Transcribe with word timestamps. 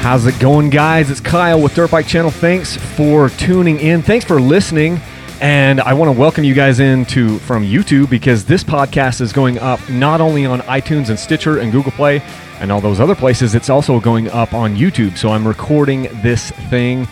How's 0.00 0.24
it 0.24 0.40
going, 0.40 0.70
guys? 0.70 1.10
It's 1.10 1.20
Kyle 1.20 1.60
with 1.60 1.74
Dirt 1.74 1.90
Bike 1.90 2.06
Channel. 2.06 2.30
Thanks 2.30 2.74
for 2.74 3.28
tuning 3.28 3.78
in. 3.78 4.00
Thanks 4.00 4.24
for 4.24 4.40
listening. 4.40 4.98
And 5.42 5.78
I 5.78 5.92
want 5.92 6.08
to 6.12 6.18
welcome 6.18 6.42
you 6.42 6.54
guys 6.54 6.80
into 6.80 7.38
from 7.40 7.64
YouTube 7.64 8.08
because 8.08 8.46
this 8.46 8.64
podcast 8.64 9.20
is 9.20 9.30
going 9.30 9.58
up 9.58 9.78
not 9.90 10.22
only 10.22 10.46
on 10.46 10.60
iTunes 10.62 11.10
and 11.10 11.18
Stitcher 11.18 11.58
and 11.58 11.70
Google 11.70 11.92
Play 11.92 12.22
and 12.60 12.72
all 12.72 12.80
those 12.80 12.98
other 12.98 13.14
places, 13.14 13.54
it's 13.54 13.68
also 13.68 14.00
going 14.00 14.30
up 14.30 14.54
on 14.54 14.74
YouTube. 14.74 15.18
So 15.18 15.28
I'm 15.28 15.46
recording 15.46 16.04
this 16.22 16.50
thing. 16.70 17.06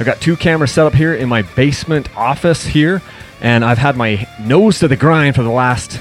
I've 0.00 0.04
got 0.04 0.20
two 0.20 0.36
cameras 0.36 0.72
set 0.72 0.84
up 0.84 0.94
here 0.94 1.14
in 1.14 1.28
my 1.28 1.42
basement 1.42 2.14
office 2.16 2.64
here, 2.64 3.00
and 3.40 3.64
I've 3.64 3.78
had 3.78 3.96
my 3.96 4.26
nose 4.40 4.80
to 4.80 4.88
the 4.88 4.96
grind 4.96 5.36
for 5.36 5.44
the 5.44 5.50
last 5.50 6.00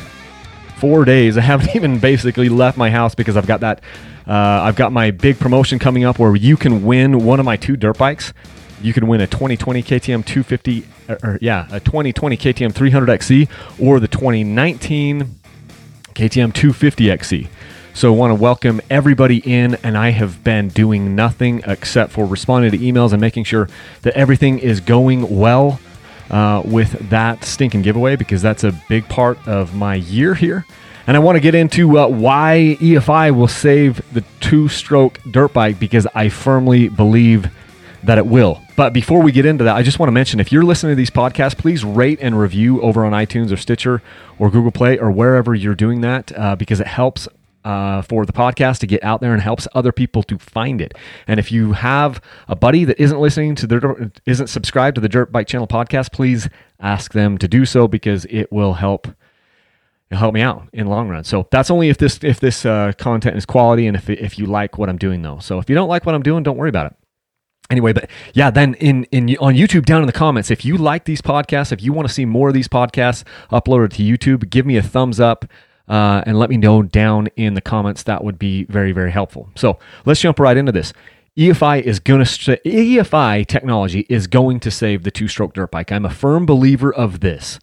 four 0.77 1.05
days. 1.05 1.37
I 1.37 1.41
haven't 1.41 1.75
even 1.75 1.99
basically 1.99 2.49
left 2.49 2.79
my 2.79 2.89
house 2.89 3.13
because 3.13 3.37
I've 3.37 3.47
got 3.47 3.59
that. 3.59 3.83
Uh, 4.31 4.61
I've 4.63 4.77
got 4.77 4.93
my 4.93 5.11
big 5.11 5.37
promotion 5.39 5.77
coming 5.77 6.05
up 6.05 6.17
where 6.17 6.33
you 6.37 6.55
can 6.55 6.85
win 6.85 7.25
one 7.25 7.41
of 7.41 7.45
my 7.45 7.57
two 7.57 7.75
dirt 7.75 7.97
bikes. 7.97 8.31
You 8.81 8.93
can 8.93 9.07
win 9.07 9.19
a 9.19 9.27
2020 9.27 9.83
KTM 9.83 10.25
250, 10.25 10.87
or, 11.09 11.17
or 11.21 11.39
yeah, 11.41 11.67
a 11.69 11.81
2020 11.81 12.37
KTM 12.37 12.71
300XC 12.71 13.49
or 13.85 13.99
the 13.99 14.07
2019 14.07 15.37
KTM 16.13 16.53
250XC. 16.53 17.49
So 17.93 18.13
I 18.13 18.15
want 18.15 18.31
to 18.31 18.41
welcome 18.41 18.79
everybody 18.89 19.39
in, 19.39 19.75
and 19.83 19.97
I 19.97 20.11
have 20.11 20.45
been 20.45 20.69
doing 20.69 21.13
nothing 21.13 21.61
except 21.67 22.13
for 22.13 22.25
responding 22.25 22.71
to 22.71 22.77
emails 22.77 23.11
and 23.11 23.19
making 23.19 23.43
sure 23.43 23.67
that 24.03 24.13
everything 24.13 24.59
is 24.59 24.79
going 24.79 25.39
well 25.39 25.81
uh, 26.29 26.61
with 26.63 27.09
that 27.09 27.43
stinking 27.43 27.81
giveaway 27.81 28.15
because 28.15 28.41
that's 28.41 28.63
a 28.63 28.71
big 28.87 29.09
part 29.09 29.45
of 29.45 29.75
my 29.75 29.95
year 29.95 30.35
here. 30.35 30.65
And 31.07 31.17
I 31.17 31.19
want 31.19 31.35
to 31.35 31.39
get 31.39 31.55
into 31.55 31.97
uh, 31.97 32.07
why 32.07 32.77
EFI 32.79 33.35
will 33.35 33.47
save 33.47 34.01
the 34.13 34.23
two 34.39 34.69
stroke 34.69 35.19
dirt 35.31 35.53
bike 35.53 35.79
because 35.79 36.07
I 36.13 36.29
firmly 36.29 36.89
believe 36.89 37.49
that 38.03 38.17
it 38.17 38.25
will. 38.25 38.61
But 38.75 38.93
before 38.93 39.21
we 39.21 39.31
get 39.31 39.45
into 39.45 39.63
that, 39.63 39.75
I 39.75 39.83
just 39.83 39.99
want 39.99 40.07
to 40.07 40.13
mention 40.13 40.39
if 40.39 40.51
you're 40.51 40.63
listening 40.63 40.91
to 40.91 40.95
these 40.95 41.09
podcasts, 41.09 41.57
please 41.57 41.83
rate 41.83 42.19
and 42.21 42.39
review 42.39 42.81
over 42.81 43.05
on 43.05 43.13
iTunes 43.13 43.51
or 43.51 43.57
Stitcher 43.57 44.01
or 44.39 44.49
Google 44.49 44.71
Play 44.71 44.97
or 44.97 45.11
wherever 45.11 45.53
you're 45.53 45.75
doing 45.75 46.01
that 46.01 46.31
uh, 46.37 46.55
because 46.55 46.79
it 46.79 46.87
helps 46.87 47.27
uh, 47.63 48.01
for 48.01 48.25
the 48.25 48.33
podcast 48.33 48.79
to 48.79 48.87
get 48.87 49.03
out 49.03 49.21
there 49.21 49.33
and 49.33 49.41
helps 49.41 49.67
other 49.73 49.91
people 49.91 50.23
to 50.23 50.37
find 50.39 50.81
it. 50.81 50.95
And 51.27 51.39
if 51.39 51.51
you 51.51 51.73
have 51.73 52.21
a 52.47 52.55
buddy 52.55 52.85
that 52.85 52.99
isn't 52.99 53.19
listening 53.19 53.55
to 53.55 53.67
their 53.67 54.11
isn't 54.25 54.47
subscribed 54.47 54.95
to 54.95 55.01
the 55.01 55.09
Dirt 55.09 55.31
Bike 55.31 55.47
Channel 55.47 55.67
podcast, 55.67 56.11
please 56.11 56.49
ask 56.79 57.13
them 57.13 57.37
to 57.37 57.47
do 57.47 57.65
so 57.65 57.87
because 57.87 58.25
it 58.25 58.51
will 58.51 58.73
help 58.73 59.07
help 60.11 60.33
me 60.33 60.41
out 60.41 60.67
in 60.73 60.85
the 60.85 60.91
long 60.91 61.09
run. 61.09 61.23
So 61.23 61.47
that's 61.51 61.71
only 61.71 61.89
if 61.89 61.97
this 61.97 62.19
if 62.23 62.39
this 62.39 62.65
uh, 62.65 62.93
content 62.97 63.37
is 63.37 63.45
quality 63.45 63.87
and 63.87 63.95
if 63.95 64.09
if 64.09 64.37
you 64.37 64.45
like 64.45 64.77
what 64.77 64.89
I'm 64.89 64.97
doing 64.97 65.21
though. 65.21 65.39
So 65.39 65.59
if 65.59 65.69
you 65.69 65.75
don't 65.75 65.89
like 65.89 66.05
what 66.05 66.15
I'm 66.15 66.23
doing, 66.23 66.43
don't 66.43 66.57
worry 66.57 66.69
about 66.69 66.87
it. 66.87 66.95
Anyway, 67.69 67.93
but 67.93 68.09
yeah, 68.33 68.51
then 68.51 68.73
in 68.75 69.05
in 69.05 69.35
on 69.37 69.55
YouTube 69.55 69.85
down 69.85 70.01
in 70.01 70.07
the 70.07 70.13
comments, 70.13 70.51
if 70.51 70.65
you 70.65 70.77
like 70.77 71.05
these 71.05 71.21
podcasts, 71.21 71.71
if 71.71 71.81
you 71.81 71.93
want 71.93 72.07
to 72.07 72.13
see 72.13 72.25
more 72.25 72.49
of 72.49 72.53
these 72.53 72.67
podcasts 72.67 73.23
uploaded 73.51 73.91
to 73.93 74.03
YouTube, 74.03 74.49
give 74.49 74.65
me 74.65 74.77
a 74.77 74.83
thumbs 74.83 75.19
up. 75.19 75.45
Uh, 75.87 76.23
and 76.25 76.39
let 76.39 76.49
me 76.49 76.55
know 76.55 76.81
down 76.81 77.27
in 77.35 77.53
the 77.53 77.59
comments. 77.59 78.03
That 78.03 78.23
would 78.23 78.39
be 78.39 78.63
very, 78.65 78.93
very 78.93 79.11
helpful. 79.11 79.49
So 79.55 79.77
let's 80.05 80.21
jump 80.21 80.39
right 80.39 80.55
into 80.55 80.71
this. 80.71 80.93
EFI 81.37 81.81
is 81.81 81.99
going 81.99 82.23
to 82.23 82.25
EFI 82.25 83.45
technology 83.45 84.05
is 84.07 84.27
going 84.27 84.61
to 84.61 84.71
save 84.71 85.03
the 85.03 85.11
two-stroke 85.11 85.53
dirt 85.53 85.71
bike. 85.71 85.91
I'm 85.91 86.05
a 86.05 86.09
firm 86.09 86.45
believer 86.45 86.93
of 86.93 87.19
this. 87.19 87.59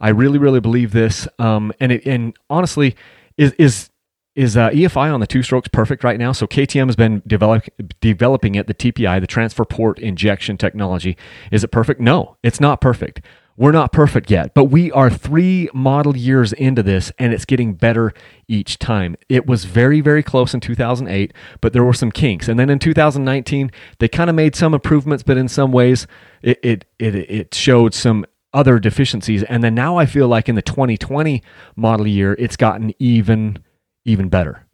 I 0.00 0.10
really, 0.10 0.38
really 0.38 0.60
believe 0.60 0.92
this. 0.92 1.28
Um, 1.38 1.72
and 1.80 1.92
it, 1.92 2.06
and 2.06 2.36
honestly, 2.48 2.96
is 3.36 3.52
is 3.52 3.90
is 4.34 4.56
uh, 4.56 4.70
EFI 4.70 5.12
on 5.12 5.18
the 5.18 5.26
two 5.26 5.42
strokes 5.42 5.66
perfect 5.66 6.04
right 6.04 6.18
now? 6.18 6.30
So 6.30 6.46
KTM 6.46 6.86
has 6.86 6.94
been 6.94 7.22
develop, 7.26 7.64
developing 8.00 8.54
it, 8.54 8.68
the 8.68 8.74
TPI, 8.74 9.20
the 9.20 9.26
transfer 9.26 9.64
port 9.64 9.98
injection 9.98 10.56
technology. 10.56 11.16
Is 11.50 11.64
it 11.64 11.68
perfect? 11.68 12.00
No, 12.00 12.36
it's 12.44 12.60
not 12.60 12.80
perfect. 12.80 13.20
We're 13.56 13.72
not 13.72 13.90
perfect 13.90 14.30
yet, 14.30 14.54
but 14.54 14.66
we 14.66 14.92
are 14.92 15.10
three 15.10 15.68
model 15.74 16.16
years 16.16 16.52
into 16.52 16.80
this 16.84 17.10
and 17.18 17.34
it's 17.34 17.44
getting 17.44 17.74
better 17.74 18.14
each 18.46 18.78
time. 18.78 19.16
It 19.28 19.48
was 19.48 19.64
very, 19.64 20.00
very 20.00 20.22
close 20.22 20.54
in 20.54 20.60
2008, 20.60 21.34
but 21.60 21.72
there 21.72 21.82
were 21.82 21.92
some 21.92 22.12
kinks. 22.12 22.46
And 22.46 22.60
then 22.60 22.70
in 22.70 22.78
2019, 22.78 23.72
they 23.98 24.06
kind 24.06 24.30
of 24.30 24.36
made 24.36 24.54
some 24.54 24.74
improvements, 24.74 25.24
but 25.24 25.36
in 25.36 25.48
some 25.48 25.72
ways, 25.72 26.06
it, 26.42 26.60
it, 26.62 26.84
it, 27.00 27.16
it 27.16 27.54
showed 27.54 27.94
some 27.94 28.24
other 28.52 28.78
deficiencies. 28.78 29.42
And 29.44 29.62
then 29.62 29.74
now 29.74 29.96
I 29.96 30.06
feel 30.06 30.28
like 30.28 30.48
in 30.48 30.54
the 30.54 30.62
2020 30.62 31.42
model 31.76 32.06
year, 32.06 32.34
it's 32.38 32.56
gotten 32.56 32.92
even, 32.98 33.62
even 34.04 34.28
better. 34.28 34.66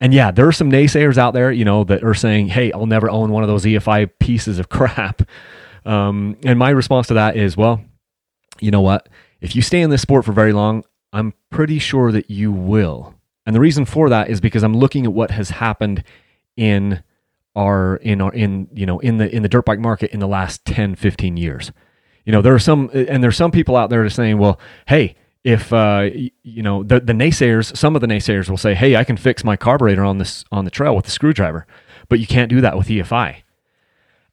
And 0.00 0.14
yeah, 0.14 0.30
there 0.30 0.46
are 0.46 0.52
some 0.52 0.70
naysayers 0.70 1.18
out 1.18 1.34
there, 1.34 1.50
you 1.50 1.64
know, 1.64 1.84
that 1.84 2.04
are 2.04 2.14
saying, 2.14 2.48
hey, 2.48 2.72
I'll 2.72 2.86
never 2.86 3.10
own 3.10 3.30
one 3.30 3.42
of 3.42 3.48
those 3.48 3.64
EFI 3.64 4.10
pieces 4.20 4.58
of 4.58 4.68
crap. 4.70 5.22
Um, 5.84 6.36
and 6.44 6.58
my 6.58 6.70
response 6.70 7.08
to 7.08 7.14
that 7.14 7.36
is, 7.36 7.56
well, 7.56 7.82
you 8.60 8.70
know 8.70 8.80
what? 8.80 9.08
If 9.40 9.54
you 9.54 9.62
stay 9.62 9.80
in 9.80 9.90
this 9.90 10.02
sport 10.02 10.24
for 10.24 10.32
very 10.32 10.52
long, 10.52 10.84
I'm 11.12 11.34
pretty 11.50 11.78
sure 11.78 12.12
that 12.12 12.30
you 12.30 12.52
will. 12.52 13.14
And 13.46 13.54
the 13.54 13.60
reason 13.60 13.84
for 13.84 14.08
that 14.10 14.28
is 14.28 14.40
because 14.40 14.62
I'm 14.62 14.76
looking 14.76 15.06
at 15.06 15.12
what 15.12 15.30
has 15.30 15.50
happened 15.50 16.04
in 16.56 17.02
our 17.56 17.96
in 17.96 18.20
our 18.20 18.32
in 18.32 18.68
you 18.74 18.86
know 18.86 18.98
in 18.98 19.16
the 19.16 19.34
in 19.34 19.42
the 19.42 19.48
dirt 19.48 19.64
bike 19.64 19.78
market 19.80 20.12
in 20.12 20.20
the 20.20 20.28
last 20.28 20.64
10 20.64 20.94
15 20.94 21.36
years 21.36 21.72
you 22.28 22.32
know 22.32 22.42
there 22.42 22.54
are 22.54 22.58
some 22.58 22.90
and 22.92 23.24
there's 23.24 23.36
some 23.36 23.50
people 23.50 23.74
out 23.74 23.88
there 23.88 24.04
that 24.04 24.10
saying 24.10 24.36
well 24.38 24.60
hey 24.86 25.16
if 25.44 25.72
uh, 25.72 26.10
you 26.42 26.62
know 26.62 26.82
the, 26.82 27.00
the 27.00 27.14
naysayers 27.14 27.74
some 27.74 27.94
of 27.94 28.02
the 28.02 28.06
naysayers 28.06 28.50
will 28.50 28.58
say 28.58 28.74
hey 28.74 28.96
i 28.96 29.02
can 29.02 29.16
fix 29.16 29.42
my 29.42 29.56
carburetor 29.56 30.04
on 30.04 30.18
this 30.18 30.44
on 30.52 30.64
the 30.66 30.70
trail 30.70 30.94
with 30.94 31.06
a 31.06 31.10
screwdriver 31.10 31.66
but 32.10 32.20
you 32.20 32.26
can't 32.26 32.50
do 32.50 32.60
that 32.60 32.76
with 32.76 32.88
efi 32.88 33.42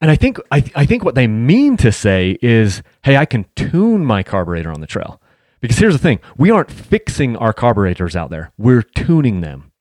and 0.01 0.11
I 0.11 0.15
think 0.15 0.37
I, 0.51 0.63
I 0.75 0.85
think 0.85 1.03
what 1.03 1.15
they 1.15 1.25
mean 1.25 1.77
to 1.77 1.91
say 1.91 2.37
is, 2.41 2.83
hey, 3.03 3.17
I 3.17 3.25
can 3.25 3.45
tune 3.55 4.05
my 4.05 4.23
carburetor 4.23 4.71
on 4.71 4.81
the 4.81 4.87
trail. 4.87 5.21
Because 5.61 5.79
here's 5.79 5.95
the 5.95 5.99
thing, 5.99 6.19
we 6.37 6.51
aren't 6.51 6.69
fixing 6.69 7.35
our 7.37 7.53
carburetors 7.53 8.15
out 8.15 8.29
there. 8.29 8.51
We're 8.57 8.83
tuning 8.83 9.41
them. 9.41 9.71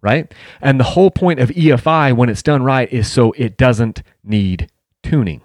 Right? 0.00 0.32
And 0.60 0.80
the 0.80 0.84
whole 0.84 1.10
point 1.10 1.38
of 1.38 1.50
EFI 1.50 2.12
when 2.16 2.28
it's 2.28 2.42
done 2.42 2.62
right 2.62 2.92
is 2.92 3.10
so 3.10 3.32
it 3.32 3.56
doesn't 3.56 4.02
need 4.24 4.70
tuning. 5.02 5.42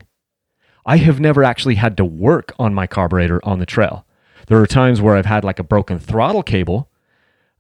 I 0.86 0.98
have 0.98 1.20
never 1.20 1.44
actually 1.44 1.76
had 1.76 1.98
to 1.98 2.06
work 2.06 2.54
on 2.60 2.74
my 2.74 2.88
carburetor 2.88 3.40
on 3.44 3.60
the 3.60 3.66
trail. 3.66 4.06
There 4.48 4.60
are 4.62 4.68
times 4.68 5.02
where 5.02 5.16
I've 5.16 5.26
had 5.26 5.44
like 5.44 5.60
a 5.60 5.64
broken 5.64 6.00
throttle 6.00 6.44
cable, 6.44 6.90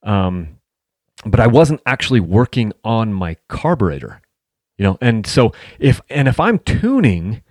um, 0.03 0.59
but 1.25 1.39
I 1.39 1.47
wasn't 1.47 1.81
actually 1.85 2.19
working 2.19 2.73
on 2.83 3.13
my 3.13 3.37
carburetor 3.47 4.21
you 4.77 4.83
know 4.83 4.97
and 5.01 5.25
so 5.25 5.51
if 5.79 6.01
and 6.09 6.27
if 6.27 6.39
i'm 6.39 6.59
tuning 6.59 7.41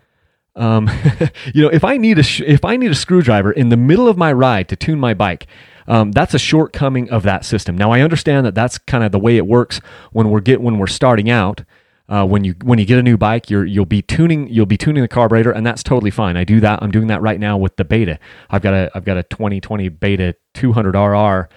um, 0.55 0.91
you 1.55 1.62
know 1.62 1.69
if 1.69 1.84
i 1.84 1.97
need 1.97 2.19
a 2.19 2.22
sh- 2.22 2.43
if 2.47 2.65
i 2.65 2.77
need 2.77 2.91
a 2.91 2.94
screwdriver 2.94 3.53
in 3.53 3.69
the 3.69 3.77
middle 3.77 4.09
of 4.09 4.16
my 4.16 4.33
ride 4.33 4.69
to 4.69 4.77
tune 4.77 5.00
my 5.00 5.15
bike 5.15 5.47
um, 5.89 6.12
that's 6.12 6.34
a 6.34 6.39
shortcoming 6.39 7.10
of 7.10 7.22
that 7.22 7.44
system 7.44 7.77
now 7.77 7.91
i 7.91 8.00
understand 8.00 8.44
that 8.44 8.54
that's 8.54 8.78
kind 8.78 9.04
of 9.04 9.12
the 9.12 9.19
way 9.19 9.37
it 9.37 9.47
works 9.47 9.81
when 10.12 10.31
we're 10.31 10.41
get 10.41 10.60
when 10.60 10.78
we're 10.78 10.87
starting 10.87 11.31
out 11.31 11.62
uh, 12.08 12.26
when 12.26 12.44
you 12.44 12.54
when 12.62 12.78
you 12.78 12.84
get 12.84 12.98
a 12.98 13.02
new 13.02 13.16
bike 13.16 13.48
you're 13.48 13.64
you'll 13.64 13.84
be 13.84 14.02
tuning 14.02 14.48
you'll 14.48 14.66
be 14.66 14.76
tuning 14.76 15.02
the 15.02 15.08
carburetor 15.08 15.50
and 15.50 15.66
that's 15.66 15.82
totally 15.82 16.10
fine 16.10 16.36
i 16.36 16.44
do 16.44 16.60
that 16.60 16.82
i'm 16.82 16.90
doing 16.90 17.06
that 17.06 17.22
right 17.22 17.40
now 17.40 17.56
with 17.56 17.76
the 17.76 17.84
beta 17.84 18.18
i've 18.50 18.62
got 18.62 18.74
a 18.74 18.90
i've 18.94 19.04
got 19.04 19.16
a 19.16 19.22
2020 19.24 19.88
beta 19.88 20.34
200 20.54 20.94
rr 20.96 21.48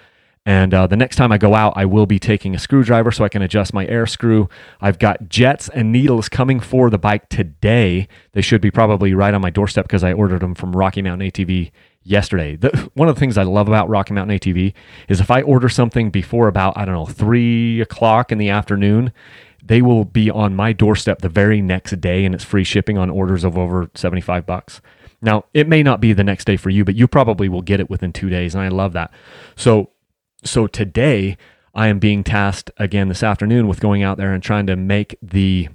and 0.45 0.75
uh, 0.75 0.85
the 0.85 0.95
next 0.95 1.15
time 1.15 1.31
I 1.31 1.39
go 1.39 1.55
out, 1.55 1.73
I 1.75 1.85
will 1.85 2.05
be 2.05 2.19
taking 2.19 2.53
a 2.53 2.59
screwdriver 2.59 3.11
so 3.11 3.23
I 3.23 3.29
can 3.29 3.41
adjust 3.41 3.73
my 3.73 3.87
air 3.87 4.05
screw. 4.05 4.47
I've 4.79 4.99
got 4.99 5.27
jets 5.27 5.69
and 5.69 5.91
needles 5.91 6.29
coming 6.29 6.59
for 6.59 6.91
the 6.91 6.99
bike 6.99 7.29
today. 7.29 8.07
They 8.33 8.41
should 8.41 8.61
be 8.61 8.69
probably 8.69 9.15
right 9.15 9.33
on 9.33 9.41
my 9.41 9.49
doorstep 9.49 9.85
because 9.85 10.03
I 10.03 10.13
ordered 10.13 10.41
them 10.41 10.53
from 10.53 10.75
Rocky 10.75 11.01
Mountain 11.01 11.31
ATV 11.31 11.71
yesterday. 12.03 12.57
The, 12.57 12.69
one 12.93 13.09
of 13.09 13.15
the 13.15 13.19
things 13.19 13.39
I 13.39 13.43
love 13.43 13.67
about 13.67 13.89
Rocky 13.89 14.13
Mountain 14.13 14.37
ATV 14.37 14.73
is 15.09 15.19
if 15.19 15.31
I 15.31 15.41
order 15.41 15.67
something 15.67 16.11
before 16.11 16.47
about, 16.47 16.77
I 16.77 16.85
don't 16.85 16.93
know, 16.93 17.07
three 17.07 17.81
o'clock 17.81 18.31
in 18.31 18.37
the 18.37 18.49
afternoon, 18.49 19.11
they 19.65 19.81
will 19.81 20.05
be 20.05 20.29
on 20.29 20.55
my 20.55 20.71
doorstep 20.71 21.21
the 21.21 21.29
very 21.29 21.61
next 21.61 21.99
day 21.99 22.23
and 22.23 22.35
it's 22.35 22.43
free 22.43 22.63
shipping 22.63 22.97
on 22.97 23.09
orders 23.09 23.43
of 23.43 23.57
over 23.57 23.89
75 23.95 24.45
bucks. 24.45 24.81
Now, 25.21 25.45
it 25.53 25.67
may 25.67 25.81
not 25.81 26.01
be 26.01 26.13
the 26.13 26.23
next 26.23 26.45
day 26.45 26.55
for 26.55 26.69
you, 26.69 26.85
but 26.85 26.95
you 26.95 27.07
probably 27.07 27.49
will 27.49 27.63
get 27.63 27.79
it 27.79 27.89
within 27.89 28.13
two 28.13 28.29
days. 28.29 28.53
And 28.53 28.63
I 28.63 28.67
love 28.67 28.93
that. 28.93 29.11
So 29.55 29.89
so 30.43 30.67
today, 30.67 31.37
I 31.73 31.87
am 31.87 31.99
being 31.99 32.23
tasked 32.23 32.71
again 32.77 33.09
this 33.09 33.23
afternoon 33.23 33.67
with 33.67 33.79
going 33.79 34.03
out 34.03 34.17
there 34.17 34.33
and 34.33 34.41
trying 34.41 34.67
to 34.67 34.75
make 34.75 35.17
the 35.21 35.69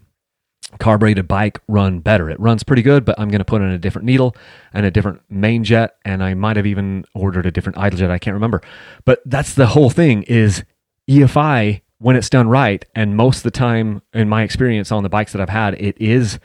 carbureted 0.78 1.26
bike 1.26 1.60
run 1.66 1.98
better. 1.98 2.30
It 2.30 2.38
runs 2.38 2.62
pretty 2.62 2.82
good, 2.82 3.04
but 3.04 3.18
I'm 3.18 3.28
going 3.28 3.40
to 3.40 3.44
put 3.44 3.60
in 3.60 3.70
a 3.70 3.78
different 3.78 4.06
needle 4.06 4.36
and 4.72 4.86
a 4.86 4.90
different 4.90 5.22
main 5.28 5.64
jet, 5.64 5.96
and 6.04 6.22
I 6.22 6.34
might 6.34 6.56
have 6.56 6.66
even 6.66 7.04
ordered 7.14 7.46
a 7.46 7.50
different 7.50 7.78
idle 7.78 7.98
jet. 7.98 8.10
I 8.10 8.18
can't 8.18 8.34
remember. 8.34 8.62
But 9.04 9.20
that's 9.26 9.54
the 9.54 9.66
whole 9.66 9.90
thing 9.90 10.22
is 10.24 10.64
EFI 11.08 11.80
when 12.00 12.16
it's 12.16 12.30
done 12.30 12.48
right, 12.48 12.84
and 12.94 13.14
most 13.16 13.38
of 13.38 13.42
the 13.44 13.50
time 13.50 14.02
in 14.14 14.28
my 14.28 14.42
experience 14.42 14.90
on 14.90 15.02
the 15.02 15.08
bikes 15.08 15.32
that 15.32 15.40
I've 15.40 15.50
had, 15.50 15.74
it 15.74 16.00
is 16.00 16.40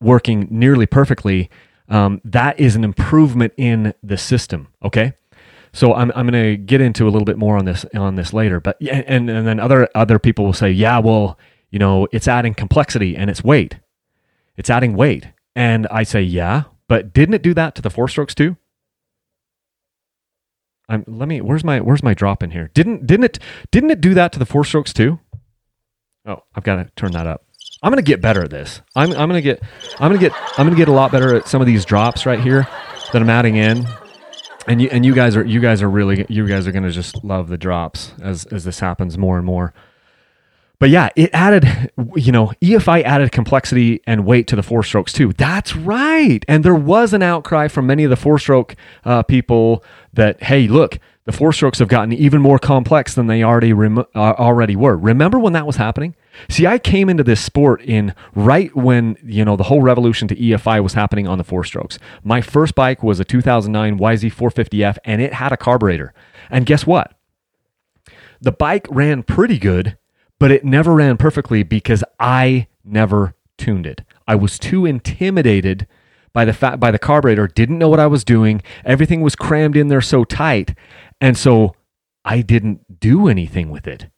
working 0.00 0.46
nearly 0.50 0.86
perfectly. 0.86 1.50
Um, 1.88 2.20
that 2.24 2.60
is 2.60 2.76
an 2.76 2.84
improvement 2.84 3.54
in 3.56 3.94
the 4.02 4.18
system. 4.18 4.68
Okay. 4.84 5.14
So 5.72 5.94
I'm, 5.94 6.12
I'm 6.14 6.26
going 6.28 6.44
to 6.44 6.56
get 6.58 6.82
into 6.82 7.04
a 7.04 7.10
little 7.10 7.24
bit 7.24 7.38
more 7.38 7.56
on 7.56 7.64
this 7.64 7.86
on 7.94 8.16
this 8.16 8.34
later. 8.34 8.60
But 8.60 8.76
yeah, 8.80 9.02
and 9.06 9.30
and 9.30 9.46
then 9.46 9.58
other 9.58 9.88
other 9.94 10.18
people 10.18 10.44
will 10.44 10.52
say, 10.52 10.70
yeah, 10.70 10.98
well, 10.98 11.38
you 11.70 11.78
know, 11.78 12.06
it's 12.12 12.28
adding 12.28 12.52
complexity 12.52 13.16
and 13.16 13.30
it's 13.30 13.42
weight. 13.42 13.76
It's 14.58 14.68
adding 14.68 14.94
weight. 14.94 15.28
And 15.56 15.86
I 15.90 16.02
say, 16.02 16.20
yeah, 16.20 16.64
but 16.88 17.14
didn't 17.14 17.34
it 17.34 17.42
do 17.42 17.54
that 17.54 17.74
to 17.76 17.82
the 17.82 17.90
four 17.90 18.08
strokes 18.08 18.34
too? 18.34 18.58
I'm, 20.88 21.04
let 21.06 21.28
me 21.28 21.40
where's 21.40 21.64
my 21.64 21.80
where's 21.80 22.02
my 22.02 22.14
drop 22.14 22.42
in 22.42 22.50
here? 22.50 22.70
Didn't 22.74 23.06
didn't 23.06 23.24
it 23.24 23.38
didn't 23.70 23.90
it 23.90 24.00
do 24.00 24.14
that 24.14 24.32
to 24.32 24.38
the 24.38 24.46
four 24.46 24.64
strokes 24.64 24.92
too? 24.92 25.20
Oh, 26.26 26.42
I've 26.54 26.64
got 26.64 26.76
to 26.76 26.90
turn 26.96 27.12
that 27.12 27.26
up. 27.26 27.44
I'm 27.82 27.90
gonna 27.90 28.02
get 28.02 28.20
better 28.20 28.42
at 28.44 28.50
this. 28.50 28.80
I'm 28.94 29.10
I'm 29.10 29.28
gonna 29.28 29.40
get 29.40 29.62
I'm 29.98 30.10
gonna 30.10 30.18
get 30.18 30.32
I'm 30.58 30.66
gonna 30.66 30.76
get 30.76 30.88
a 30.88 30.92
lot 30.92 31.10
better 31.10 31.34
at 31.34 31.48
some 31.48 31.60
of 31.60 31.66
these 31.66 31.84
drops 31.84 32.26
right 32.26 32.38
here 32.38 32.68
that 33.12 33.20
I'm 33.20 33.30
adding 33.30 33.56
in. 33.56 33.86
And 34.68 34.80
you 34.80 34.88
and 34.92 35.04
you 35.04 35.14
guys 35.14 35.36
are 35.36 35.44
you 35.44 35.60
guys 35.60 35.82
are 35.82 35.90
really 35.90 36.24
you 36.28 36.46
guys 36.46 36.68
are 36.68 36.72
gonna 36.72 36.92
just 36.92 37.24
love 37.24 37.48
the 37.48 37.58
drops 37.58 38.12
as 38.22 38.44
as 38.46 38.64
this 38.64 38.78
happens 38.78 39.18
more 39.18 39.36
and 39.36 39.44
more 39.44 39.74
but 40.82 40.90
yeah, 40.90 41.10
it 41.14 41.30
added, 41.32 41.92
you 42.16 42.32
know, 42.32 42.50
EFI 42.60 43.04
added 43.04 43.30
complexity 43.30 44.02
and 44.04 44.26
weight 44.26 44.48
to 44.48 44.56
the 44.56 44.64
four 44.64 44.82
strokes 44.82 45.12
too. 45.12 45.32
That's 45.32 45.76
right. 45.76 46.44
And 46.48 46.64
there 46.64 46.74
was 46.74 47.12
an 47.12 47.22
outcry 47.22 47.68
from 47.68 47.86
many 47.86 48.02
of 48.02 48.10
the 48.10 48.16
four 48.16 48.36
stroke 48.36 48.74
uh, 49.04 49.22
people 49.22 49.84
that, 50.12 50.42
hey, 50.42 50.66
look, 50.66 50.98
the 51.24 51.30
four 51.30 51.52
strokes 51.52 51.78
have 51.78 51.86
gotten 51.86 52.12
even 52.12 52.42
more 52.42 52.58
complex 52.58 53.14
than 53.14 53.28
they 53.28 53.44
already 53.44 53.72
rem- 53.72 54.00
uh, 54.00 54.04
already 54.16 54.74
were. 54.74 54.96
Remember 54.96 55.38
when 55.38 55.52
that 55.52 55.68
was 55.68 55.76
happening? 55.76 56.16
See, 56.48 56.66
I 56.66 56.80
came 56.80 57.08
into 57.08 57.22
this 57.22 57.40
sport 57.40 57.80
in 57.82 58.12
right 58.34 58.74
when 58.74 59.16
you 59.22 59.44
know 59.44 59.54
the 59.54 59.62
whole 59.62 59.82
revolution 59.82 60.26
to 60.26 60.34
EFI 60.34 60.82
was 60.82 60.94
happening 60.94 61.28
on 61.28 61.38
the 61.38 61.44
four 61.44 61.62
strokes. 61.62 62.00
My 62.24 62.40
first 62.40 62.74
bike 62.74 63.04
was 63.04 63.20
a 63.20 63.24
2009 63.24 64.00
YZ450F, 64.00 64.98
and 65.04 65.22
it 65.22 65.34
had 65.34 65.52
a 65.52 65.56
carburetor. 65.56 66.12
And 66.50 66.66
guess 66.66 66.84
what? 66.84 67.14
The 68.40 68.50
bike 68.50 68.88
ran 68.90 69.22
pretty 69.22 69.60
good 69.60 69.96
but 70.42 70.50
it 70.50 70.64
never 70.64 70.94
ran 70.94 71.16
perfectly 71.16 71.62
because 71.62 72.02
I 72.18 72.66
never 72.82 73.36
tuned 73.58 73.86
it. 73.86 74.00
I 74.26 74.34
was 74.34 74.58
too 74.58 74.84
intimidated 74.84 75.86
by 76.32 76.44
the 76.44 76.76
by 76.78 76.90
the 76.90 76.98
carburetor, 76.98 77.46
didn't 77.46 77.78
know 77.78 77.88
what 77.88 78.00
I 78.00 78.08
was 78.08 78.24
doing. 78.24 78.60
Everything 78.84 79.20
was 79.20 79.36
crammed 79.36 79.76
in 79.76 79.86
there 79.86 80.00
so 80.00 80.24
tight. 80.24 80.76
And 81.20 81.38
so 81.38 81.76
I 82.24 82.40
didn't 82.40 82.98
do 82.98 83.28
anything 83.28 83.70
with 83.70 83.86
it. 83.86 84.08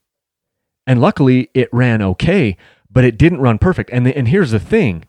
And 0.87 0.99
luckily 0.99 1.51
it 1.53 1.69
ran 1.75 2.01
okay, 2.01 2.57
but 2.91 3.05
it 3.05 3.19
didn't 3.19 3.43
run 3.43 3.59
perfect. 3.59 3.91
And 3.91 4.07
the, 4.07 4.17
and 4.17 4.29
here's 4.29 4.53
the 4.53 4.59
thing 4.59 5.05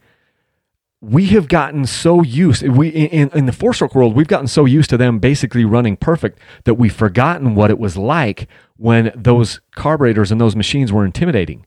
we 1.01 1.27
have 1.27 1.47
gotten 1.47 1.85
so 1.85 2.23
used 2.23 2.67
we 2.67 2.87
in, 2.89 3.29
in 3.29 3.45
the 3.45 3.51
four 3.51 3.73
stroke 3.73 3.93
world 3.93 4.15
we've 4.15 4.27
gotten 4.27 4.47
so 4.47 4.65
used 4.65 4.89
to 4.89 4.97
them 4.97 5.19
basically 5.19 5.65
running 5.65 5.95
perfect 5.95 6.39
that 6.63 6.75
we've 6.75 6.95
forgotten 6.95 7.53
what 7.53 7.69
it 7.69 7.77
was 7.77 7.95
like 7.95 8.47
when 8.77 9.11
those 9.15 9.61
carburetors 9.75 10.31
and 10.31 10.41
those 10.41 10.55
machines 10.55 10.91
were 10.91 11.05
intimidating. 11.05 11.65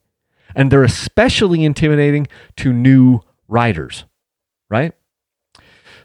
And 0.54 0.72
they're 0.72 0.82
especially 0.82 1.64
intimidating 1.64 2.26
to 2.56 2.72
new 2.72 3.20
riders 3.46 4.04
right? 4.69 4.92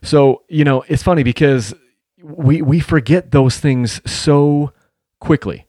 So 0.01 0.43
you 0.49 0.63
know 0.63 0.83
it's 0.87 1.03
funny 1.03 1.23
because 1.23 1.73
we 2.21 2.61
we 2.61 2.79
forget 2.79 3.31
those 3.31 3.59
things 3.59 4.01
so 4.09 4.73
quickly. 5.19 5.67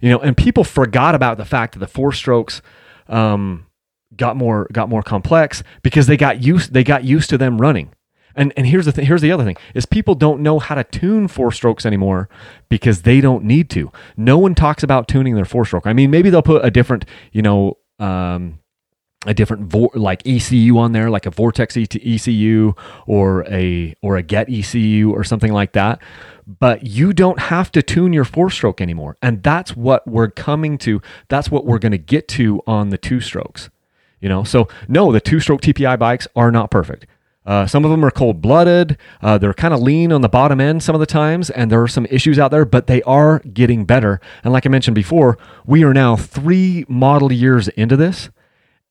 You 0.00 0.10
know 0.10 0.18
and 0.18 0.36
people 0.36 0.64
forgot 0.64 1.14
about 1.14 1.38
the 1.38 1.44
fact 1.44 1.74
that 1.74 1.80
the 1.80 1.86
four 1.86 2.12
strokes 2.12 2.62
um, 3.08 3.66
got 4.16 4.36
more 4.36 4.68
got 4.72 4.88
more 4.88 5.02
complex 5.02 5.62
because 5.82 6.06
they 6.06 6.16
got 6.16 6.42
used 6.42 6.72
they 6.72 6.84
got 6.84 7.04
used 7.04 7.30
to 7.30 7.38
them 7.38 7.60
running. 7.60 7.92
And 8.34 8.52
and 8.56 8.66
here's 8.66 8.86
the 8.86 8.92
thing, 8.92 9.06
here's 9.06 9.22
the 9.22 9.32
other 9.32 9.44
thing 9.44 9.56
is 9.74 9.86
people 9.86 10.14
don't 10.14 10.40
know 10.40 10.58
how 10.58 10.74
to 10.74 10.84
tune 10.84 11.28
four 11.28 11.52
strokes 11.52 11.84
anymore 11.84 12.28
because 12.68 13.02
they 13.02 13.20
don't 13.20 13.44
need 13.44 13.70
to. 13.70 13.90
No 14.16 14.38
one 14.38 14.54
talks 14.54 14.82
about 14.82 15.08
tuning 15.08 15.34
their 15.34 15.44
four 15.44 15.64
stroke. 15.64 15.86
I 15.86 15.92
mean, 15.92 16.10
maybe 16.10 16.30
they'll 16.30 16.42
put 16.42 16.64
a 16.64 16.70
different, 16.70 17.04
you 17.32 17.42
know, 17.42 17.78
um, 17.98 18.60
a 19.26 19.34
different 19.34 19.64
vo- 19.64 19.90
like 19.94 20.26
ECU 20.26 20.78
on 20.78 20.92
there, 20.92 21.10
like 21.10 21.26
a 21.26 21.30
Vortex 21.30 21.76
ECU 21.76 22.72
or 23.06 23.44
a 23.48 23.94
or 24.00 24.16
a 24.16 24.22
Get 24.22 24.48
ECU 24.48 25.12
or 25.12 25.24
something 25.24 25.52
like 25.52 25.72
that. 25.72 26.00
But 26.46 26.86
you 26.86 27.12
don't 27.12 27.38
have 27.38 27.70
to 27.72 27.82
tune 27.82 28.12
your 28.12 28.24
four 28.24 28.50
stroke 28.50 28.80
anymore, 28.80 29.16
and 29.20 29.42
that's 29.42 29.76
what 29.76 30.06
we're 30.06 30.30
coming 30.30 30.78
to. 30.78 31.02
That's 31.28 31.50
what 31.50 31.66
we're 31.66 31.78
going 31.78 31.92
to 31.92 31.98
get 31.98 32.28
to 32.28 32.62
on 32.66 32.88
the 32.88 32.98
two 32.98 33.20
strokes. 33.20 33.70
You 34.20 34.28
know, 34.28 34.44
so 34.44 34.68
no, 34.88 35.12
the 35.12 35.20
two-stroke 35.20 35.62
TPI 35.62 35.98
bikes 35.98 36.28
are 36.36 36.50
not 36.50 36.70
perfect. 36.70 37.06
Uh, 37.46 37.66
some 37.66 37.84
of 37.84 37.90
them 37.90 38.04
are 38.04 38.10
cold 38.10 38.42
blooded. 38.42 38.98
Uh, 39.22 39.38
they're 39.38 39.54
kind 39.54 39.72
of 39.72 39.80
lean 39.80 40.12
on 40.12 40.20
the 40.20 40.28
bottom 40.28 40.60
end 40.60 40.82
some 40.82 40.94
of 40.94 41.00
the 41.00 41.06
times, 41.06 41.48
and 41.50 41.70
there 41.70 41.82
are 41.82 41.88
some 41.88 42.06
issues 42.06 42.38
out 42.38 42.50
there, 42.50 42.64
but 42.64 42.86
they 42.86 43.02
are 43.02 43.38
getting 43.40 43.84
better. 43.84 44.20
And 44.44 44.52
like 44.52 44.66
I 44.66 44.68
mentioned 44.68 44.94
before, 44.94 45.38
we 45.64 45.82
are 45.82 45.94
now 45.94 46.16
three 46.16 46.84
model 46.86 47.32
years 47.32 47.68
into 47.68 47.96
this, 47.96 48.28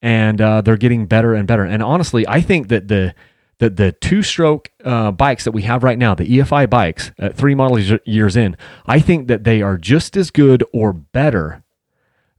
and 0.01 0.41
uh, 0.41 0.61
they're 0.61 0.77
getting 0.77 1.05
better 1.05 1.35
and 1.35 1.47
better. 1.47 1.63
And 1.63 1.83
honestly, 1.83 2.27
I 2.27 2.41
think 2.41 2.69
that 2.69 2.87
the 2.87 3.13
that 3.59 3.75
the 3.75 3.91
two-stroke 3.91 4.71
uh, 4.85 5.11
bikes 5.11 5.43
that 5.43 5.51
we 5.51 5.63
have 5.63 5.83
right 5.83 5.97
now, 5.97 6.15
the 6.15 6.25
EFI 6.25 6.69
bikes, 6.69 7.11
at 7.19 7.35
three 7.35 7.53
model 7.53 7.77
years 8.05 8.37
in, 8.37 8.55
I 8.85 8.99
think 8.99 9.27
that 9.27 9.43
they 9.43 9.61
are 9.61 9.77
just 9.77 10.15
as 10.15 10.31
good 10.31 10.63
or 10.71 10.93
better 10.93 11.61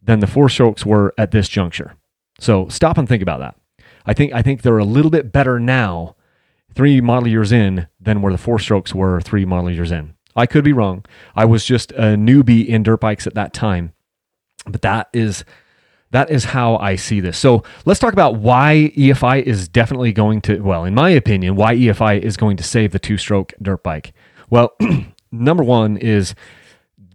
than 0.02 0.20
the 0.20 0.26
four 0.26 0.48
strokes 0.48 0.86
were 0.86 1.14
at 1.18 1.30
this 1.30 1.48
juncture. 1.48 1.94
So 2.40 2.68
stop 2.68 2.98
and 2.98 3.08
think 3.08 3.22
about 3.22 3.38
that. 3.38 3.54
I 4.06 4.14
think 4.14 4.32
I 4.32 4.42
think 4.42 4.62
they're 4.62 4.78
a 4.78 4.84
little 4.84 5.10
bit 5.10 5.30
better 5.30 5.60
now, 5.60 6.16
three 6.74 7.00
model 7.00 7.28
years 7.28 7.52
in, 7.52 7.86
than 8.00 8.22
where 8.22 8.32
the 8.32 8.38
four 8.38 8.58
strokes 8.58 8.92
were 8.94 9.20
three 9.20 9.44
model 9.44 9.70
years 9.70 9.92
in. 9.92 10.14
I 10.34 10.46
could 10.46 10.64
be 10.64 10.72
wrong. 10.72 11.04
I 11.36 11.44
was 11.44 11.64
just 11.64 11.92
a 11.92 12.16
newbie 12.16 12.66
in 12.66 12.82
dirt 12.82 13.00
bikes 13.00 13.26
at 13.26 13.34
that 13.34 13.52
time, 13.52 13.92
but 14.66 14.82
that 14.82 15.08
is 15.12 15.44
that 16.12 16.30
is 16.30 16.46
how 16.46 16.76
I 16.78 16.96
see 16.96 17.20
this. 17.20 17.38
So 17.38 17.62
let's 17.84 18.00
talk 18.00 18.12
about 18.12 18.36
why 18.36 18.92
EFI 18.96 19.42
is 19.42 19.68
definitely 19.68 20.12
going 20.12 20.40
to, 20.42 20.58
well, 20.60 20.84
in 20.84 20.94
my 20.94 21.10
opinion, 21.10 21.54
why 21.54 21.76
EFI 21.76 22.20
is 22.20 22.36
going 22.36 22.56
to 22.56 22.64
save 22.64 22.90
the 22.90 22.98
two-stroke 22.98 23.52
dirt 23.62 23.84
bike. 23.84 24.12
Well, 24.48 24.74
number 25.30 25.62
one 25.62 25.96
is 25.96 26.34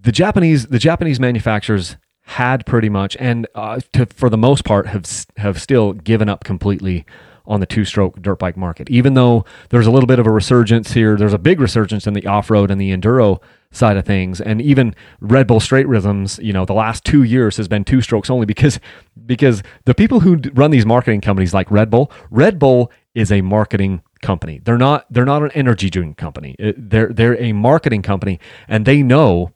the 0.02 0.12
Japanese 0.12 0.68
the 0.68 0.80
Japanese 0.80 1.20
manufacturers 1.20 1.98
had 2.26 2.66
pretty 2.66 2.90
much, 2.90 3.16
and 3.20 3.48
uh, 3.54 3.80
to, 3.94 4.06
for 4.08 4.30
the 4.30 4.38
most 4.38 4.66
part, 4.66 4.88
have 4.88 5.06
have 5.38 5.62
still 5.62 5.94
given 5.94 6.28
up 6.28 6.44
completely 6.44 7.06
on 7.46 7.60
the 7.60 7.66
two-stroke 7.68 8.20
dirt 8.22 8.40
bike 8.40 8.58
market. 8.58 8.90
Even 8.90 9.14
though 9.14 9.46
there's 9.70 9.86
a 9.86 9.92
little 9.92 10.08
bit 10.08 10.18
of 10.18 10.26
a 10.26 10.32
resurgence 10.32 10.94
here, 10.94 11.16
there's 11.16 11.34
a 11.34 11.38
big 11.38 11.60
resurgence 11.60 12.08
in 12.08 12.14
the 12.16 12.26
off-road 12.26 12.72
and 12.72 12.82
the 12.82 12.92
enduro 12.92 13.40
side 13.70 13.96
of 13.96 14.06
things, 14.06 14.42
and 14.42 14.60
even 14.60 14.96
Red 15.20 15.46
Bull 15.46 15.60
Straight 15.60 15.88
Rhythms. 15.88 16.40
You 16.42 16.52
know, 16.52 16.66
the 16.66 16.74
last 16.74 17.06
two 17.06 17.22
years 17.22 17.58
has 17.58 17.68
been 17.68 17.84
two 17.84 18.02
strokes 18.02 18.32
only 18.32 18.48
because 18.48 18.80
because 19.26 19.62
the 19.86 19.94
people 19.94 20.22
who 20.22 20.42
run 20.54 20.72
these 20.72 20.86
marketing 20.86 21.22
companies 21.22 21.54
like 21.54 21.70
Red 21.70 21.92
Bull, 21.92 22.12
Red 22.32 22.58
Bull 22.58 22.92
is 23.14 23.32
a 23.32 23.42
marketing 23.42 24.02
company. 24.24 24.60
They're 24.64 24.80
not 24.80 25.06
they're 25.14 25.26
not 25.26 25.44
an 25.44 25.52
energy 25.52 25.92
drink 25.92 26.18
company. 26.18 26.56
They're 26.58 27.10
they're 27.10 27.40
a 27.40 27.54
marketing 27.54 28.02
company, 28.02 28.40
and 28.68 28.86
they 28.86 29.04
know 29.04 29.52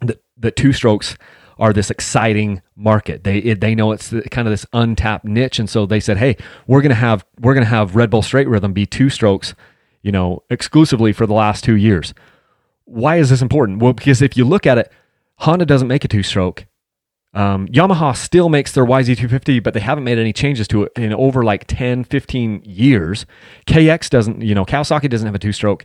that 0.00 0.22
that 0.38 0.56
two 0.56 0.72
strokes 0.72 1.18
are 1.60 1.72
this 1.72 1.90
exciting 1.90 2.62
market. 2.74 3.22
They 3.22 3.38
it, 3.38 3.60
they 3.60 3.74
know 3.74 3.92
it's 3.92 4.12
kind 4.30 4.48
of 4.48 4.52
this 4.52 4.66
untapped 4.72 5.24
niche, 5.24 5.58
and 5.58 5.68
so 5.68 5.86
they 5.86 6.00
said, 6.00 6.16
"Hey, 6.16 6.36
we're 6.66 6.80
gonna 6.82 6.94
have 6.94 7.24
we're 7.38 7.54
gonna 7.54 7.66
have 7.66 7.94
Red 7.94 8.10
Bull 8.10 8.22
Straight 8.22 8.48
Rhythm 8.48 8.72
be 8.72 8.86
two 8.86 9.10
strokes, 9.10 9.54
you 10.02 10.10
know, 10.10 10.42
exclusively 10.50 11.12
for 11.12 11.26
the 11.26 11.34
last 11.34 11.62
two 11.62 11.76
years." 11.76 12.14
Why 12.86 13.16
is 13.16 13.30
this 13.30 13.42
important? 13.42 13.80
Well, 13.80 13.92
because 13.92 14.20
if 14.20 14.36
you 14.36 14.44
look 14.44 14.66
at 14.66 14.78
it, 14.78 14.90
Honda 15.36 15.66
doesn't 15.66 15.86
make 15.86 16.04
a 16.04 16.08
two 16.08 16.24
stroke. 16.24 16.66
Um, 17.32 17.68
Yamaha 17.68 18.16
still 18.16 18.48
makes 18.48 18.72
their 18.72 18.84
YZ250, 18.84 19.62
but 19.62 19.72
they 19.74 19.80
haven't 19.80 20.02
made 20.02 20.18
any 20.18 20.32
changes 20.32 20.66
to 20.68 20.84
it 20.84 20.92
in 20.96 21.14
over 21.14 21.44
like 21.44 21.66
10, 21.68 22.02
15 22.02 22.62
years. 22.64 23.24
KX 23.66 24.10
doesn't, 24.10 24.42
you 24.42 24.56
know, 24.56 24.64
Kawasaki 24.64 25.08
doesn't 25.08 25.26
have 25.26 25.36
a 25.36 25.38
two 25.38 25.52
stroke. 25.52 25.84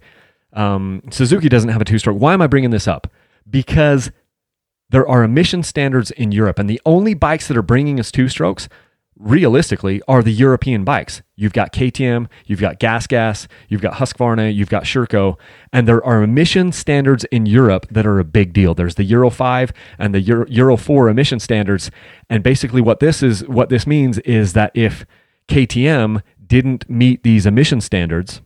Um, 0.53 1.03
Suzuki 1.12 1.48
doesn't 1.48 1.70
have 1.70 1.82
a 1.82 1.86
two 1.86 2.00
stroke. 2.00 2.20
Why 2.20 2.34
am 2.34 2.41
I 2.41 2.48
bringing 2.48 2.72
this 2.72 2.88
up? 2.88 3.08
Because 3.48 4.10
there 4.96 5.06
are 5.10 5.25
emission 5.25 5.62
standards 5.62 6.10
in 6.12 6.32
Europe, 6.32 6.58
and 6.58 6.70
the 6.70 6.80
only 6.86 7.14
bikes 7.14 7.50
that 7.50 7.58
are 7.58 7.62
bringing 7.62 8.00
us 8.00 8.14
two 8.14 8.30
strokes 8.30 8.70
realistically 9.20 10.02
are 10.08 10.24
the 10.24 10.32
European 10.32 10.86
bikes. 10.86 11.22
You've 11.36 11.52
got 11.52 11.74
KTM, 11.74 12.28
you've 12.46 12.62
got 12.62 12.80
Gas 12.80 13.06
Gas, 13.06 13.50
you've 13.68 13.82
got 13.82 13.96
Husqvarna, 13.96 14.56
you've 14.56 14.70
got 14.70 14.84
Sherco, 14.84 15.36
and 15.74 15.86
there 15.86 16.02
are 16.06 16.24
emission 16.24 16.72
standards 16.72 17.25
in 17.25 17.46
Europe 17.46 17.88
that 17.92 18.06
are 18.06 18.20
a 18.20 18.24
big 18.24 18.54
deal. 18.54 18.74
There's 18.74 18.96
the 18.96 19.04
Euro 19.04 19.30
5 19.30 19.74
and 20.00 20.16
the 20.16 20.22
Euro, 20.22 20.46
Euro 20.48 20.78
4 20.78 21.10
emission 21.10 21.42
standards, 21.42 21.92
and 22.30 22.42
basically 22.42 22.80
what 22.80 23.02
this 23.02 23.22
is 23.22 23.46
what 23.50 23.68
this 23.68 23.86
means 23.86 24.20
is 24.20 24.54
that 24.54 24.72
if 24.74 25.06
KTM 25.50 26.24
didn't 26.48 26.90
meet 26.90 27.22
these 27.24 27.46
emission 27.46 27.82
standards, 27.82 28.40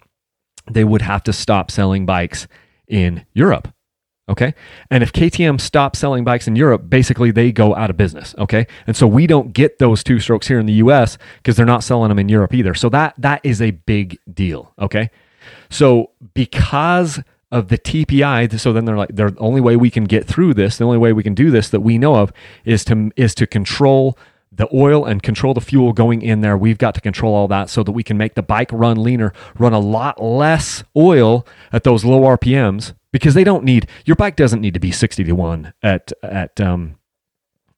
they 0.67 0.83
would 0.83 1.03
have 1.03 1.21
to 1.25 1.31
stop 1.31 1.69
selling 1.69 2.07
bikes 2.07 2.47
in 2.87 3.23
Europe. 3.33 3.67
Okay. 4.29 4.53
And 4.91 5.01
if 5.01 5.11
KTM 5.11 5.59
stops 5.59 5.97
selling 5.97 6.23
bikes 6.23 6.47
in 6.47 6.55
Europe, 6.55 6.87
basically 6.87 7.31
they 7.31 7.51
go 7.51 7.75
out 7.75 7.89
of 7.89 7.97
business. 7.97 8.35
Okay. 8.37 8.67
And 8.85 8.95
so 8.95 9.07
we 9.07 9.25
don't 9.25 9.53
get 9.53 9.79
those 9.79 10.03
two 10.03 10.19
strokes 10.19 10.47
here 10.47 10.59
in 10.59 10.67
the 10.67 10.73
US 10.73 11.17
because 11.37 11.57
they're 11.57 11.65
not 11.65 11.83
selling 11.83 12.09
them 12.09 12.19
in 12.19 12.29
Europe 12.29 12.53
either. 12.53 12.75
So 12.75 12.89
that 12.89 13.15
that 13.17 13.41
is 13.43 13.61
a 13.61 13.71
big 13.71 14.19
deal. 14.31 14.71
Okay. 14.79 15.09
So 15.69 16.11
because 16.35 17.19
of 17.51 17.69
the 17.69 17.79
TPI, 17.79 18.59
so 18.59 18.71
then 18.71 18.85
they're 18.85 18.97
like, 18.97 19.15
the 19.15 19.35
only 19.39 19.61
way 19.61 19.75
we 19.75 19.89
can 19.89 20.03
get 20.03 20.27
through 20.27 20.53
this, 20.53 20.77
the 20.77 20.85
only 20.85 20.99
way 20.99 21.11
we 21.11 21.23
can 21.23 21.33
do 21.33 21.49
this 21.49 21.69
that 21.69 21.79
we 21.79 21.97
know 21.97 22.15
of 22.15 22.31
is 22.63 22.85
to 22.85 23.11
is 23.15 23.33
to 23.35 23.47
control 23.47 24.15
the 24.51 24.67
oil 24.73 25.05
and 25.05 25.23
control 25.23 25.53
the 25.53 25.61
fuel 25.61 25.93
going 25.93 26.21
in 26.21 26.41
there. 26.41 26.57
We've 26.57 26.77
got 26.77 26.93
to 26.95 27.01
control 27.01 27.33
all 27.33 27.47
that 27.47 27.69
so 27.69 27.81
that 27.81 27.93
we 27.93 28.03
can 28.03 28.17
make 28.17 28.35
the 28.35 28.43
bike 28.43 28.69
run 28.71 29.01
leaner, 29.01 29.33
run 29.57 29.73
a 29.73 29.79
lot 29.79 30.21
less 30.21 30.83
oil 30.95 31.47
at 31.71 31.83
those 31.83 32.03
low 32.05 32.21
RPMs 32.21 32.93
because 33.11 33.33
they 33.33 33.43
don't 33.43 33.63
need 33.63 33.87
your 34.05 34.15
bike 34.15 34.35
doesn't 34.35 34.61
need 34.61 34.73
to 34.73 34.79
be 34.79 34.91
60 34.91 35.23
to 35.23 35.31
1 35.33 35.73
at 35.83 36.11
at 36.23 36.59
um 36.61 36.95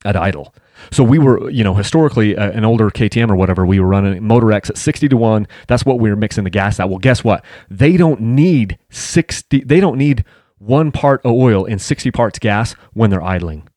at 0.04 0.16
idle. 0.16 0.54
So 0.92 1.04
we 1.04 1.20
were, 1.20 1.50
you 1.52 1.64
know, 1.64 1.76
historically 1.76 2.36
uh, 2.36 2.52
an 2.52 2.66
older 2.66 2.90
KTM 2.90 3.30
or 3.30 3.36
whatever, 3.36 3.66
we 3.66 3.80
were 3.80 3.88
running 3.88 4.20
Motorex 4.24 4.70
at 4.70 4.78
60 4.78 5.10
to 5.10 5.18
1. 5.18 5.48
That's 5.68 5.86
what 5.86 6.00
we 6.00 6.10
were 6.10 6.16
mixing 6.16 6.44
the 6.44 6.50
gas 6.50 6.80
at. 6.80 6.90
Well, 6.90 6.98
guess 6.98 7.24
what? 7.24 7.46
They 7.70 7.98
don't 7.98 8.20
need 8.22 8.80
60 8.90 9.64
they 9.64 9.80
don't 9.80 9.98
need 9.98 10.26
one 10.58 10.92
part 10.92 11.22
of 11.26 11.32
oil 11.32 11.66
in 11.66 11.80
60 11.80 12.12
parts 12.12 12.40
gas 12.40 12.74
when 12.94 13.10
they're 13.10 13.22
idling. 13.22 13.68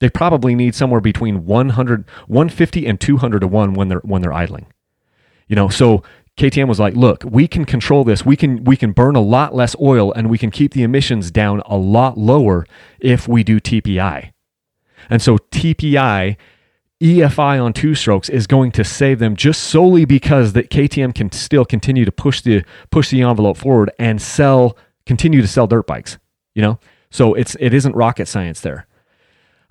They 0.00 0.08
probably 0.08 0.54
need 0.54 0.74
somewhere 0.74 1.00
between 1.00 1.46
100 1.46 2.04
150 2.26 2.86
and 2.86 3.00
200 3.00 3.40
to 3.40 3.46
1 3.46 3.74
when 3.74 3.88
they're 3.88 4.00
when 4.00 4.22
they're 4.22 4.32
idling. 4.32 4.66
You 5.48 5.56
know, 5.56 5.68
so 5.68 6.02
KTM 6.38 6.68
was 6.68 6.80
like, 6.80 6.94
"Look, 6.94 7.24
we 7.24 7.46
can 7.46 7.64
control 7.64 8.04
this. 8.04 8.24
We 8.24 8.36
can 8.36 8.64
we 8.64 8.76
can 8.76 8.92
burn 8.92 9.16
a 9.16 9.20
lot 9.20 9.54
less 9.54 9.76
oil 9.80 10.12
and 10.12 10.30
we 10.30 10.38
can 10.38 10.50
keep 10.50 10.72
the 10.72 10.82
emissions 10.82 11.30
down 11.30 11.62
a 11.66 11.76
lot 11.76 12.16
lower 12.16 12.66
if 13.00 13.28
we 13.28 13.44
do 13.44 13.60
TPI." 13.60 14.32
And 15.10 15.20
so 15.20 15.36
TPI 15.36 16.36
EFI 17.02 17.62
on 17.62 17.72
two 17.72 17.96
strokes 17.96 18.28
is 18.28 18.46
going 18.46 18.70
to 18.70 18.84
save 18.84 19.18
them 19.18 19.34
just 19.34 19.64
solely 19.64 20.04
because 20.04 20.52
that 20.52 20.70
KTM 20.70 21.12
can 21.12 21.32
still 21.32 21.64
continue 21.64 22.04
to 22.04 22.12
push 22.12 22.40
the 22.40 22.64
push 22.90 23.10
the 23.10 23.22
envelope 23.22 23.56
forward 23.56 23.90
and 23.98 24.22
sell 24.22 24.76
continue 25.04 25.42
to 25.42 25.48
sell 25.48 25.66
dirt 25.66 25.86
bikes. 25.86 26.18
You 26.54 26.62
know, 26.62 26.78
so 27.10 27.34
it's 27.34 27.56
it 27.58 27.74
isn't 27.74 27.96
rocket 27.96 28.26
science 28.26 28.60
there. 28.60 28.86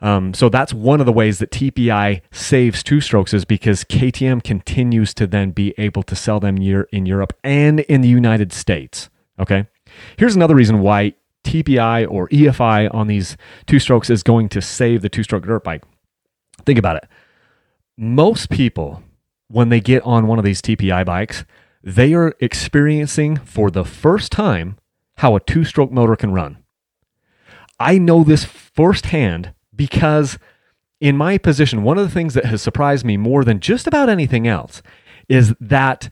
Um, 0.02 0.34
so 0.34 0.50
that's 0.50 0.74
one 0.74 1.00
of 1.00 1.06
the 1.06 1.12
ways 1.12 1.38
that 1.40 1.52
TPI 1.52 2.22
saves 2.32 2.82
two 2.82 3.02
strokes 3.02 3.34
is 3.34 3.46
because 3.46 3.84
KTM 3.84 4.44
continues 4.44 5.14
to 5.14 5.28
then 5.28 5.52
be 5.52 5.76
able 5.78 6.02
to 6.04 6.16
sell 6.16 6.40
them 6.40 6.58
year 6.58 6.88
in 6.92 7.06
Europe 7.06 7.34
and 7.44 7.82
in 7.82 8.02
the 8.02 8.08
United 8.10 8.52
States. 8.52 9.10
Okay, 9.40 9.68
here's 10.18 10.36
another 10.36 10.56
reason 10.56 10.80
why 10.80 11.14
TPI 11.44 12.10
or 12.10 12.28
EFI 12.30 12.94
on 12.94 13.08
these 13.08 13.38
two 13.68 13.80
strokes 13.80 14.10
is 14.10 14.24
going 14.24 14.50
to 14.50 14.62
save 14.62 15.02
the 15.02 15.10
two 15.10 15.24
stroke 15.24 15.46
dirt 15.46 15.64
bike. 15.64 15.84
Think 16.66 16.80
about 16.80 16.98
it. 16.98 17.08
Most 17.98 18.50
people, 18.50 19.04
when 19.48 19.70
they 19.70 19.80
get 19.80 20.04
on 20.04 20.28
one 20.28 20.40
of 20.40 20.46
these 20.46 20.62
TPI 20.62 21.06
bikes, 21.06 21.46
they 21.84 22.14
are 22.14 22.34
experiencing 22.40 23.38
for 23.38 23.70
the 23.70 23.86
first 23.86 24.32
time 24.32 24.78
how 25.18 25.36
a 25.36 25.40
two 25.40 25.64
stroke 25.64 25.92
motor 25.92 26.16
can 26.16 26.32
run. 26.32 26.58
I 27.80 27.98
know 27.98 28.24
this 28.24 28.46
firsthand 28.46 29.54
because, 29.82 30.38
in 31.00 31.18
my 31.18 31.40
position, 31.40 31.82
one 31.82 31.98
of 31.98 32.08
the 32.08 32.14
things 32.14 32.36
that 32.36 32.46
has 32.46 32.62
surprised 32.62 33.04
me 33.04 33.18
more 33.18 33.44
than 33.44 33.60
just 33.60 33.88
about 33.88 34.10
anything 34.10 34.48
else 34.48 34.84
is 35.28 35.56
that 35.60 36.12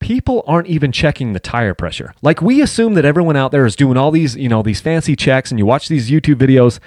people 0.00 0.42
aren't 0.44 0.66
even 0.66 0.90
checking 0.90 1.34
the 1.34 1.38
tire 1.38 1.72
pressure. 1.72 2.12
Like 2.20 2.42
we 2.42 2.60
assume 2.62 2.94
that 2.94 3.04
everyone 3.04 3.36
out 3.36 3.52
there 3.52 3.64
is 3.64 3.76
doing 3.76 3.96
all 3.96 4.10
these, 4.10 4.34
you 4.34 4.48
know, 4.48 4.60
these 4.60 4.80
fancy 4.80 5.14
checks 5.14 5.52
and 5.52 5.58
you 5.60 5.64
watch 5.64 5.86
these 5.86 6.10
YouTube 6.10 6.34
videos 6.34 6.80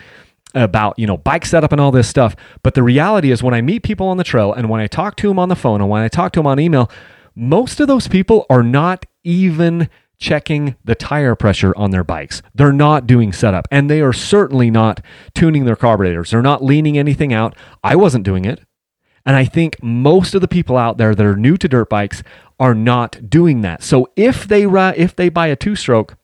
about, 0.54 1.00
you 1.00 1.08
know, 1.08 1.16
bike 1.16 1.46
setup 1.46 1.72
and 1.72 1.80
all 1.80 1.92
this 1.92 2.10
stuff. 2.10 2.36
But 2.62 2.74
the 2.74 2.84
reality 2.84 3.32
is 3.32 3.42
when 3.42 3.54
I 3.54 3.62
meet 3.62 3.84
people 3.84 4.08
on 4.08 4.18
the 4.18 4.26
trail 4.26 4.52
and 4.52 4.70
when 4.70 4.82
I 4.82 4.88
talk 4.88 5.16
to 5.18 5.30
them 5.30 5.40
on 5.40 5.48
the 5.48 5.56
phone 5.56 5.80
and 5.80 5.90
when 5.90 6.02
I 6.02 6.10
talk 6.10 6.34
to 6.34 6.40
them 6.40 6.48
on 6.48 6.60
email, 6.60 6.92
most 7.34 7.80
of 7.80 7.88
those 7.88 8.10
people 8.10 8.46
are 8.50 8.64
not 8.64 9.06
even 9.24 9.90
checking 10.24 10.78
the 10.86 10.96
tire 10.96 11.36
pressure 11.36 11.74
on 11.76 11.92
their 11.92 12.04
bikes. 12.04 12.42
They're 12.56 12.72
not 12.72 13.06
doing 13.06 13.34
setup 13.34 13.68
and 13.70 13.90
they 13.90 14.02
are 14.02 14.14
certainly 14.14 14.72
not 14.72 15.04
tuning 15.36 15.66
their 15.66 15.76
carburetors. 15.76 16.32
They're 16.32 16.42
not 16.42 16.64
leaning 16.64 16.98
anything 16.98 17.34
out. 17.34 17.58
I 17.84 17.98
wasn't 17.98 18.24
doing 18.24 18.46
it. 18.46 18.62
And 19.26 19.36
I 19.36 19.44
think 19.44 19.84
most 19.84 20.34
of 20.34 20.40
the 20.40 20.48
people 20.48 20.78
out 20.78 20.98
there 20.98 21.14
that 21.14 21.26
are 21.26 21.36
new 21.36 21.58
to 21.58 21.68
dirt 21.68 21.90
bikes 21.90 22.24
are 22.58 22.74
not 22.74 23.30
doing 23.30 23.62
that. 23.62 23.84
So 23.84 24.08
if 24.16 24.48
they 24.48 24.64
if 24.64 25.14
they 25.14 25.28
buy 25.28 25.48
a 25.48 25.58
two 25.58 25.76
stroke, 25.76 26.16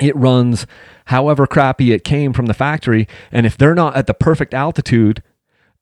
it 0.00 0.14
runs 0.14 0.66
however 1.06 1.46
crappy 1.46 1.92
it 1.92 2.04
came 2.04 2.32
from 2.32 2.46
the 2.46 2.54
factory, 2.54 3.06
and 3.30 3.46
if 3.46 3.56
they're 3.56 3.74
not 3.74 3.96
at 3.96 4.06
the 4.06 4.14
perfect 4.14 4.54
altitude 4.54 5.22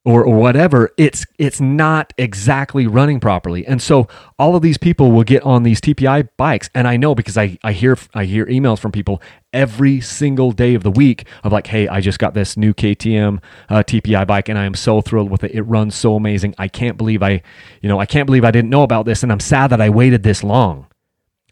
or, 0.04 0.24
or 0.24 0.36
whatever, 0.36 0.90
it's 0.96 1.26
it's 1.38 1.60
not 1.60 2.12
exactly 2.16 2.86
running 2.86 3.20
properly. 3.20 3.66
And 3.66 3.82
so 3.82 4.08
all 4.38 4.56
of 4.56 4.62
these 4.62 4.78
people 4.78 5.12
will 5.12 5.24
get 5.24 5.42
on 5.42 5.62
these 5.62 5.80
TPI 5.80 6.28
bikes, 6.38 6.70
and 6.74 6.88
I 6.88 6.96
know 6.96 7.14
because 7.14 7.36
I, 7.36 7.58
I 7.62 7.72
hear 7.72 7.98
I 8.14 8.24
hear 8.24 8.46
emails 8.46 8.78
from 8.78 8.92
people 8.92 9.20
every 9.52 10.00
single 10.00 10.52
day 10.52 10.74
of 10.74 10.84
the 10.84 10.90
week 10.90 11.26
of 11.44 11.52
like, 11.52 11.66
hey, 11.66 11.86
I 11.86 12.00
just 12.00 12.18
got 12.18 12.32
this 12.32 12.56
new 12.56 12.72
KTM 12.72 13.42
uh, 13.68 13.82
TPI 13.82 14.26
bike, 14.26 14.48
and 14.48 14.58
I 14.58 14.64
am 14.64 14.74
so 14.74 15.02
thrilled 15.02 15.30
with 15.30 15.44
it. 15.44 15.52
It 15.52 15.62
runs 15.62 15.94
so 15.94 16.16
amazing. 16.16 16.54
I 16.56 16.68
can't 16.68 16.96
believe 16.96 17.22
I, 17.22 17.42
you 17.82 17.88
know, 17.88 18.00
I 18.00 18.06
can't 18.06 18.26
believe 18.26 18.44
I 18.44 18.50
didn't 18.50 18.70
know 18.70 18.82
about 18.82 19.04
this, 19.04 19.22
and 19.22 19.30
I'm 19.30 19.40
sad 19.40 19.68
that 19.68 19.82
I 19.82 19.90
waited 19.90 20.22
this 20.22 20.42
long. 20.42 20.86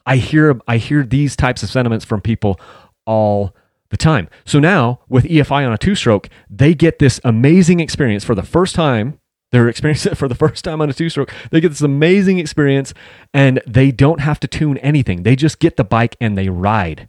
I 0.07 0.17
hear 0.17 0.59
I 0.67 0.79
hear 0.79 1.05
these 1.05 1.37
types 1.37 1.63
of 1.63 1.69
sentiments 1.69 2.07
from 2.07 2.23
people 2.23 2.59
all 3.05 3.55
the 3.91 3.97
time. 3.97 4.29
So 4.45 4.59
now 4.59 5.01
with 5.09 5.25
EFI 5.25 5.67
on 5.67 5.73
a 5.73 5.79
two 5.79 5.95
stroke, 5.95 6.29
they 6.51 6.75
get 6.75 6.99
this 6.99 7.21
amazing 7.25 7.81
experience 7.81 8.25
for 8.25 8.35
the 8.35 8.43
first 8.43 8.75
time. 8.75 9.19
They're 9.51 9.69
experiencing 9.69 10.13
it 10.13 10.19
for 10.19 10.29
the 10.29 10.35
first 10.35 10.65
time 10.65 10.81
on 10.81 10.91
a 10.91 10.93
two 10.93 11.09
stroke. 11.09 11.33
They 11.51 11.61
get 11.61 11.71
this 11.71 11.81
amazing 11.81 12.39
experience 12.39 12.93
and 13.33 13.63
they 13.67 13.91
don't 13.91 14.21
have 14.21 14.41
to 14.41 14.47
tune 14.47 14.77
anything. 14.79 15.23
They 15.23 15.37
just 15.37 15.59
get 15.59 15.77
the 15.77 15.85
bike 15.85 16.17
and 16.21 16.37
they 16.37 16.49
ride. 16.49 17.09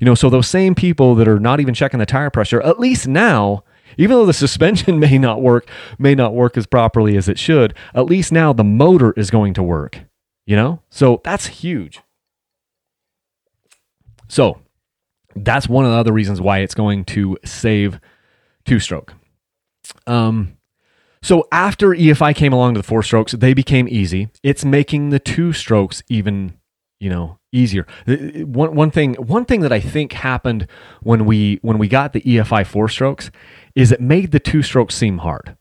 You 0.00 0.04
know, 0.04 0.16
so 0.16 0.28
those 0.28 0.48
same 0.48 0.74
people 0.74 1.14
that 1.14 1.28
are 1.28 1.38
not 1.38 1.60
even 1.60 1.74
checking 1.74 2.00
the 2.00 2.06
tire 2.06 2.30
pressure, 2.30 2.60
at 2.62 2.80
least 2.80 3.06
now, 3.06 3.62
even 3.96 4.16
though 4.16 4.26
the 4.26 4.32
suspension 4.32 4.98
may 5.00 5.16
not 5.16 5.42
work, 5.42 5.68
may 5.96 6.16
not 6.16 6.34
work 6.34 6.56
as 6.56 6.66
properly 6.66 7.16
as 7.16 7.28
it 7.28 7.38
should, 7.38 7.72
at 7.94 8.06
least 8.06 8.32
now 8.32 8.52
the 8.52 8.64
motor 8.64 9.12
is 9.16 9.30
going 9.30 9.54
to 9.54 9.62
work. 9.62 10.00
You 10.44 10.56
know? 10.56 10.82
So 10.90 11.20
that's 11.24 11.46
huge. 11.46 12.00
So 14.28 14.60
that's 15.36 15.68
one 15.68 15.84
of 15.84 15.90
the 15.90 15.96
other 15.96 16.12
reasons 16.12 16.40
why 16.40 16.58
it's 16.58 16.74
going 16.74 17.04
to 17.06 17.36
save 17.44 18.00
two 18.64 18.80
stroke. 18.80 19.14
Um, 20.06 20.56
so 21.22 21.48
after 21.50 21.90
EFI 21.90 22.34
came 22.34 22.52
along 22.52 22.74
to 22.74 22.80
the 22.80 22.86
four 22.86 23.02
strokes, 23.02 23.32
they 23.32 23.54
became 23.54 23.88
easy. 23.88 24.28
It's 24.42 24.64
making 24.64 25.10
the 25.10 25.18
two 25.18 25.52
strokes 25.52 26.02
even, 26.08 26.58
you 27.00 27.10
know, 27.10 27.38
easier. 27.52 27.86
One 28.06 28.74
one 28.74 28.90
thing 28.90 29.14
one 29.14 29.44
thing 29.44 29.60
that 29.60 29.72
I 29.72 29.80
think 29.80 30.12
happened 30.12 30.68
when 31.02 31.24
we 31.24 31.58
when 31.62 31.78
we 31.78 31.88
got 31.88 32.12
the 32.12 32.20
EFI 32.20 32.66
four 32.66 32.88
strokes 32.88 33.30
is 33.74 33.92
it 33.92 34.00
made 34.00 34.30
the 34.32 34.40
two 34.40 34.62
strokes 34.62 34.94
seem 34.94 35.18
hard 35.18 35.56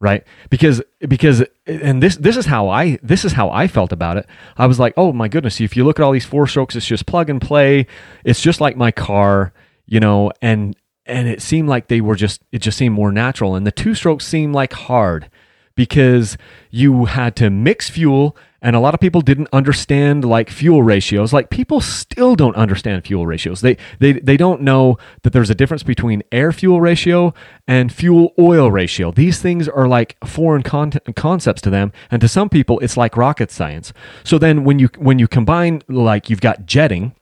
right? 0.00 0.24
Because 0.50 0.82
because 1.00 1.44
and 1.66 2.02
this 2.02 2.16
this 2.16 2.36
is 2.36 2.46
how 2.46 2.68
i 2.68 2.98
this 3.02 3.24
is 3.24 3.32
how 3.32 3.50
i 3.50 3.66
felt 3.66 3.92
about 3.92 4.16
it. 4.16 4.26
I 4.56 4.66
was 4.66 4.78
like 4.78 4.94
oh 4.96 5.12
my 5.12 5.28
goodness 5.28 5.60
if 5.60 5.76
you 5.76 5.84
look 5.84 5.98
at 5.98 6.02
all 6.04 6.12
these 6.12 6.24
four 6.24 6.46
strokes 6.46 6.76
it's 6.76 6.86
just 6.86 7.06
plug 7.06 7.30
and 7.30 7.40
play. 7.40 7.86
It's 8.24 8.40
just 8.40 8.60
like 8.60 8.76
my 8.76 8.90
car 8.90 9.52
you 9.86 10.00
know 10.00 10.32
and 10.42 10.76
and 11.06 11.26
it 11.26 11.42
seemed 11.42 11.68
like 11.68 11.88
they 11.88 12.00
were 12.00 12.16
just 12.16 12.42
it 12.52 12.60
just 12.60 12.78
seemed 12.78 12.94
more 12.94 13.12
natural. 13.12 13.54
And 13.54 13.66
the 13.66 13.72
two 13.72 13.94
strokes 13.94 14.26
seemed 14.26 14.54
like 14.54 14.72
hard 14.72 15.30
because 15.74 16.36
you 16.70 17.06
had 17.06 17.36
to 17.36 17.50
mix 17.50 17.88
fuel 17.88 18.36
and 18.60 18.74
a 18.74 18.80
lot 18.80 18.92
of 18.92 19.00
people 19.00 19.20
didn't 19.20 19.48
understand 19.52 20.24
like 20.24 20.50
fuel 20.50 20.82
ratios. 20.82 21.32
Like 21.32 21.48
people 21.48 21.80
still 21.80 22.34
don't 22.34 22.56
understand 22.56 23.04
fuel 23.06 23.26
ratios. 23.26 23.60
They 23.60 23.76
they 24.00 24.12
they 24.14 24.36
don't 24.36 24.62
know 24.62 24.98
that 25.22 25.32
there's 25.32 25.50
a 25.50 25.54
difference 25.54 25.84
between 25.84 26.22
air 26.32 26.50
fuel 26.50 26.80
ratio 26.80 27.34
and 27.68 27.92
fuel 27.92 28.34
oil 28.38 28.70
ratio. 28.70 29.12
These 29.12 29.40
things 29.40 29.68
are 29.68 29.86
like 29.86 30.16
foreign 30.24 30.62
con- 30.62 30.92
concepts 31.14 31.62
to 31.62 31.70
them. 31.70 31.92
And 32.10 32.20
to 32.20 32.28
some 32.28 32.48
people 32.48 32.80
it's 32.80 32.96
like 32.96 33.16
rocket 33.16 33.52
science. 33.52 33.92
So 34.24 34.38
then 34.38 34.64
when 34.64 34.80
you 34.80 34.88
when 34.98 35.20
you 35.20 35.28
combine 35.28 35.82
like 35.88 36.28
you've 36.28 36.40
got 36.40 36.66
jetting 36.66 37.14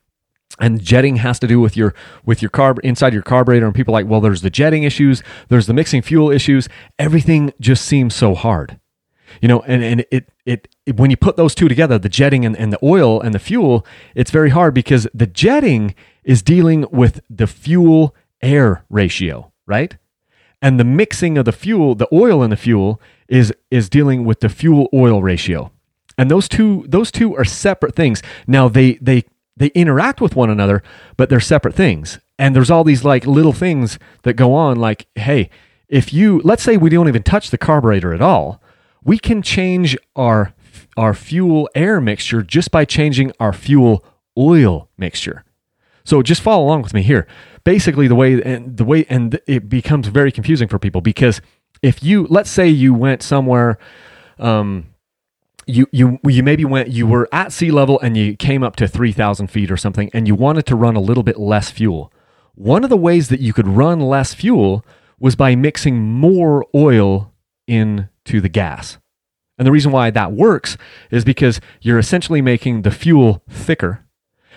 and 0.59 0.81
jetting 0.81 1.17
has 1.17 1.39
to 1.41 1.47
do 1.47 1.61
with 1.61 1.77
your 1.77 1.95
with 2.25 2.41
your 2.41 2.51
carb 2.51 2.79
inside 2.81 3.13
your 3.13 3.23
carburetor 3.23 3.67
and 3.67 3.75
people 3.75 3.93
like 3.93 4.07
well 4.07 4.23
there's 4.23 4.41
the 4.41 4.49
jetting 4.49 4.85
issues 4.85 5.23
there's 5.49 5.67
the 5.67 5.75
mixing 5.75 6.01
fuel 6.01 6.31
issues. 6.31 6.67
Everything 6.99 7.53
just 7.61 7.85
seems 7.85 8.15
so 8.15 8.35
hard. 8.35 8.81
You 9.43 9.49
know 9.49 9.61
and, 9.61 9.85
and 9.85 10.07
it, 10.11 10.31
it, 10.47 10.69
it 10.87 10.97
when 10.97 11.11
you 11.11 11.17
put 11.17 11.37
those 11.37 11.55
two 11.55 11.69
together 11.69 11.99
the 11.99 12.09
jetting 12.09 12.47
and, 12.47 12.57
and 12.57 12.73
the 12.73 12.79
oil 12.83 13.21
and 13.21 13.35
the 13.35 13.39
fuel 13.39 13.85
it's 14.15 14.31
very 14.31 14.51
hard 14.51 14.73
because 14.73 15.07
the 15.13 15.27
jetting 15.27 15.95
is 16.25 16.43
dealing 16.43 16.87
with 16.91 17.21
the 17.29 17.47
fuel 17.47 18.15
air 18.41 18.85
ratio 18.89 19.53
right? 19.67 19.97
And 20.63 20.81
the 20.81 20.85
mixing 20.85 21.37
of 21.37 21.45
the 21.45 21.53
fuel 21.53 21.95
the 21.95 22.09
oil 22.13 22.43
and 22.43 22.51
the 22.51 22.57
fuel 22.57 23.01
is 23.29 23.53
is 23.71 23.89
dealing 23.89 24.25
with 24.25 24.41
the 24.41 24.49
fuel 24.49 24.89
oil 24.95 25.23
ratio. 25.23 25.71
And 26.17 26.31
those 26.31 26.49
two 26.49 26.85
those 26.89 27.11
two 27.11 27.37
are 27.37 27.45
separate 27.45 27.95
things. 27.95 28.23
Now 28.47 28.69
they 28.69 28.95
they 28.95 29.25
they 29.57 29.69
interact 29.69 30.21
with 30.21 30.37
one 30.37 30.51
another 30.51 30.83
but 31.17 31.29
they're 31.29 31.41
separate 31.41 31.75
things. 31.75 32.19
And 32.39 32.55
there's 32.55 32.71
all 32.71 32.85
these 32.85 33.05
like 33.05 33.27
little 33.27 33.53
things 33.53 33.99
that 34.23 34.35
go 34.35 34.55
on 34.55 34.77
like 34.77 35.07
hey 35.15 35.51
if 35.89 36.13
you 36.13 36.41
let's 36.43 36.63
say 36.63 36.77
we 36.77 36.91
don't 36.91 37.09
even 37.09 37.23
touch 37.23 37.51
the 37.51 37.59
carburetor 37.59 38.15
at 38.15 38.23
all 38.23 38.63
we 39.07 39.19
can 39.19 39.41
change 39.41 39.97
our 40.15 40.53
our 40.97 41.15
fuel 41.15 41.71
air 41.75 42.01
mixture 42.01 42.43
just 42.43 42.71
by 42.71 42.85
changing 42.85 43.33
our 43.41 43.53
fuel 43.53 44.05
oil 44.37 44.91
mixture. 44.99 45.45
So 46.05 46.23
just 46.23 46.43
follow 46.43 46.65
along 46.65 46.83
with 46.83 46.93
me 46.93 47.03
here. 47.03 47.27
Basically, 47.65 48.09
the 48.09 48.15
way 48.15 48.43
and 48.43 48.77
the 48.77 48.85
way 48.85 49.07
and 49.09 49.41
it 49.47 49.69
becomes 49.69 50.09
very 50.09 50.31
confusing 50.31 50.69
for 50.69 50.79
people 50.79 51.01
because 51.01 51.41
if 51.83 52.03
you 52.03 52.27
let's 52.29 52.51
say 52.51 52.69
you 52.69 52.93
went 52.93 53.23
somewhere 53.23 53.79
um, 54.39 54.87
you 55.67 55.87
you 55.93 56.19
you 56.25 56.43
maybe 56.43 56.65
went 56.65 56.89
you 56.89 57.07
were 57.07 57.29
at 57.33 57.53
sea 57.53 57.71
level 57.71 57.99
and 58.01 58.17
you 58.17 58.37
came 58.37 58.63
up 58.63 58.77
to 58.77 58.89
3000 58.89 59.49
feet 59.49 59.71
or 59.71 59.77
something 59.77 60.11
and 60.13 60.27
you 60.27 60.35
wanted 60.35 60.67
to 60.67 60.77
run 60.77 60.97
a 60.97 61.01
little 61.01 61.23
bit 61.23 61.39
less 61.39 61.71
fuel 61.71 62.13
one 62.55 62.85
of 62.85 62.91
the 62.91 62.97
ways 62.97 63.29
that 63.29 63.41
you 63.41 63.53
could 63.53 63.67
run 63.67 64.01
less 64.01 64.33
fuel 64.33 64.85
was 65.19 65.35
by 65.35 65.57
mixing 65.57 66.01
more 66.01 66.65
oil 66.75 67.33
into 68.27 68.41
the 68.41 68.49
gas 68.49 68.99
and 69.59 69.67
the 69.67 69.73
reason 69.73 69.93
why 69.93 70.11
that 70.11 70.33
works 70.33 70.77
is 71.11 71.25
because 71.25 71.61
you're 71.81 71.99
essentially 71.99 72.43
making 72.43 72.83
the 72.83 72.91
fuel 72.91 73.43
thicker 73.49 74.07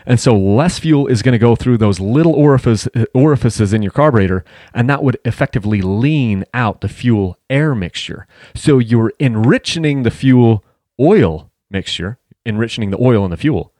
and 0.05 0.19
so 0.19 0.35
less 0.35 0.79
fuel 0.79 1.07
is 1.07 1.21
going 1.21 1.33
to 1.33 1.39
go 1.39 1.55
through 1.55 1.77
those 1.77 1.99
little 1.99 2.33
orifice, 2.33 2.87
orifices 3.13 3.73
in 3.73 3.81
your 3.81 3.91
carburetor, 3.91 4.43
and 4.73 4.89
that 4.89 5.03
would 5.03 5.17
effectively 5.25 5.81
lean 5.81 6.45
out 6.53 6.81
the 6.81 6.87
fuel 6.87 7.37
air 7.49 7.75
mixture. 7.75 8.25
So 8.55 8.79
you're 8.79 9.13
enriching 9.19 10.03
the 10.03 10.11
fuel 10.11 10.63
oil 10.99 11.51
mixture, 11.69 12.17
enriching 12.45 12.89
the 12.89 13.01
oil 13.01 13.25
in 13.25 13.31
the 13.31 13.37
fuel. 13.37 13.73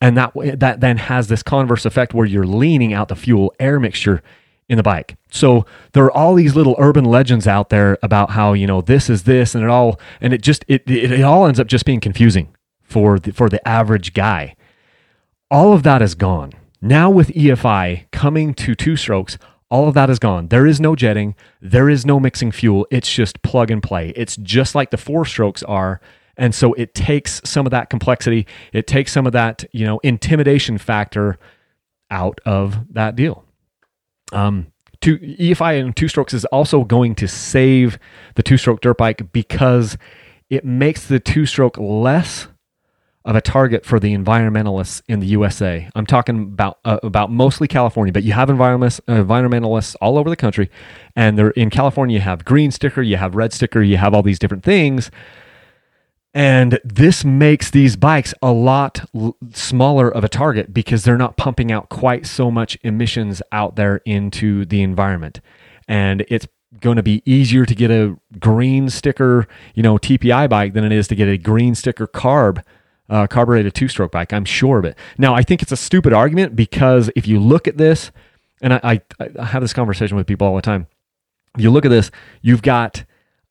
And 0.00 0.16
that, 0.16 0.32
that 0.34 0.80
then 0.80 0.96
has 0.96 1.28
this 1.28 1.42
converse 1.42 1.84
effect 1.84 2.14
where 2.14 2.26
you're 2.26 2.46
leaning 2.46 2.92
out 2.92 3.08
the 3.08 3.16
fuel 3.16 3.54
air 3.60 3.78
mixture 3.78 4.22
in 4.68 4.76
the 4.76 4.82
bike. 4.82 5.16
So 5.30 5.66
there 5.92 6.04
are 6.04 6.12
all 6.12 6.34
these 6.34 6.56
little 6.56 6.74
urban 6.78 7.04
legends 7.04 7.46
out 7.46 7.68
there 7.68 7.98
about 8.02 8.30
how, 8.30 8.52
you 8.52 8.66
know, 8.66 8.80
this 8.80 9.10
is 9.10 9.24
this 9.24 9.54
and 9.54 9.62
it 9.62 9.70
all, 9.70 10.00
and 10.20 10.32
it 10.32 10.42
just, 10.42 10.64
it, 10.68 10.88
it, 10.90 11.12
it 11.12 11.22
all 11.22 11.46
ends 11.46 11.60
up 11.60 11.66
just 11.66 11.84
being 11.84 12.00
confusing 12.00 12.54
for 12.82 13.18
the, 13.18 13.32
for 13.32 13.48
the 13.48 13.66
average 13.66 14.14
guy 14.14 14.56
all 15.54 15.72
of 15.72 15.84
that 15.84 16.02
is 16.02 16.16
gone. 16.16 16.52
Now, 16.80 17.10
with 17.10 17.28
EFI 17.28 18.10
coming 18.10 18.54
to 18.54 18.74
two 18.74 18.96
strokes, 18.96 19.38
all 19.70 19.86
of 19.86 19.94
that 19.94 20.10
is 20.10 20.18
gone. 20.18 20.48
There 20.48 20.66
is 20.66 20.80
no 20.80 20.96
jetting, 20.96 21.36
there 21.60 21.88
is 21.88 22.04
no 22.04 22.18
mixing 22.18 22.50
fuel. 22.50 22.86
It's 22.90 23.10
just 23.10 23.40
plug 23.42 23.70
and 23.70 23.82
play. 23.82 24.12
It's 24.16 24.36
just 24.36 24.74
like 24.74 24.90
the 24.90 24.96
four 24.96 25.24
strokes 25.24 25.62
are. 25.62 26.00
And 26.36 26.52
so 26.52 26.72
it 26.74 26.94
takes 26.94 27.40
some 27.44 27.66
of 27.66 27.70
that 27.70 27.88
complexity, 27.88 28.48
it 28.72 28.88
takes 28.88 29.12
some 29.12 29.26
of 29.26 29.32
that, 29.32 29.64
you 29.72 29.86
know, 29.86 30.00
intimidation 30.02 30.78
factor 30.78 31.38
out 32.10 32.40
of 32.44 32.92
that 32.92 33.14
deal. 33.14 33.44
Um, 34.32 34.68
two, 35.00 35.18
EFI 35.18 35.80
and 35.80 35.94
two 35.94 36.08
strokes 36.08 36.34
is 36.34 36.44
also 36.46 36.84
going 36.84 37.14
to 37.16 37.28
save 37.28 37.98
the 38.34 38.42
two 38.42 38.56
stroke 38.56 38.80
dirt 38.80 38.98
bike 38.98 39.32
because 39.32 39.96
it 40.50 40.64
makes 40.64 41.06
the 41.06 41.20
two 41.20 41.46
stroke 41.46 41.76
less 41.78 42.48
of 43.24 43.34
a 43.34 43.40
target 43.40 43.86
for 43.86 43.98
the 43.98 44.14
environmentalists 44.14 45.02
in 45.08 45.20
the 45.20 45.26
USA. 45.28 45.88
I'm 45.94 46.04
talking 46.04 46.42
about 46.42 46.78
uh, 46.84 46.98
about 47.02 47.30
mostly 47.30 47.66
California, 47.66 48.12
but 48.12 48.22
you 48.22 48.32
have 48.32 48.50
environmentalists, 48.50 49.00
environmentalists 49.06 49.96
all 50.00 50.18
over 50.18 50.28
the 50.28 50.36
country, 50.36 50.70
and 51.16 51.38
they're 51.38 51.50
in 51.50 51.70
California. 51.70 52.16
You 52.16 52.20
have 52.20 52.44
green 52.44 52.70
sticker, 52.70 53.00
you 53.00 53.16
have 53.16 53.34
red 53.34 53.52
sticker, 53.52 53.82
you 53.82 53.96
have 53.96 54.12
all 54.12 54.22
these 54.22 54.38
different 54.38 54.62
things, 54.62 55.10
and 56.34 56.78
this 56.84 57.24
makes 57.24 57.70
these 57.70 57.96
bikes 57.96 58.34
a 58.42 58.52
lot 58.52 59.08
l- 59.14 59.36
smaller 59.52 60.08
of 60.10 60.24
a 60.24 60.28
target 60.28 60.74
because 60.74 61.04
they're 61.04 61.16
not 61.16 61.36
pumping 61.36 61.72
out 61.72 61.88
quite 61.88 62.26
so 62.26 62.50
much 62.50 62.76
emissions 62.82 63.40
out 63.52 63.76
there 63.76 63.96
into 64.04 64.64
the 64.66 64.82
environment, 64.82 65.40
and 65.88 66.24
it's 66.28 66.46
going 66.80 66.96
to 66.96 67.02
be 67.02 67.22
easier 67.24 67.64
to 67.64 67.74
get 67.74 67.90
a 67.90 68.16
green 68.40 68.90
sticker, 68.90 69.46
you 69.74 69.82
know, 69.82 69.96
TPI 69.96 70.50
bike 70.50 70.72
than 70.74 70.84
it 70.84 70.92
is 70.92 71.06
to 71.08 71.14
get 71.14 71.28
a 71.28 71.38
green 71.38 71.74
sticker 71.74 72.06
carb 72.06 72.62
uh, 73.08 73.26
carbureted 73.26 73.74
two 73.74 73.88
stroke 73.88 74.12
bike. 74.12 74.32
I'm 74.32 74.44
sure 74.44 74.78
of 74.78 74.84
it. 74.84 74.96
Now, 75.18 75.34
I 75.34 75.42
think 75.42 75.62
it's 75.62 75.72
a 75.72 75.76
stupid 75.76 76.12
argument 76.12 76.56
because 76.56 77.10
if 77.14 77.26
you 77.26 77.38
look 77.38 77.68
at 77.68 77.76
this, 77.76 78.10
and 78.60 78.74
I, 78.74 78.80
I, 78.82 79.30
I 79.38 79.44
have 79.44 79.62
this 79.62 79.72
conversation 79.72 80.16
with 80.16 80.26
people 80.26 80.46
all 80.46 80.56
the 80.56 80.62
time. 80.62 80.86
If 81.56 81.62
you 81.62 81.70
look 81.70 81.84
at 81.84 81.90
this, 81.90 82.10
you've 82.42 82.62
got 82.62 83.04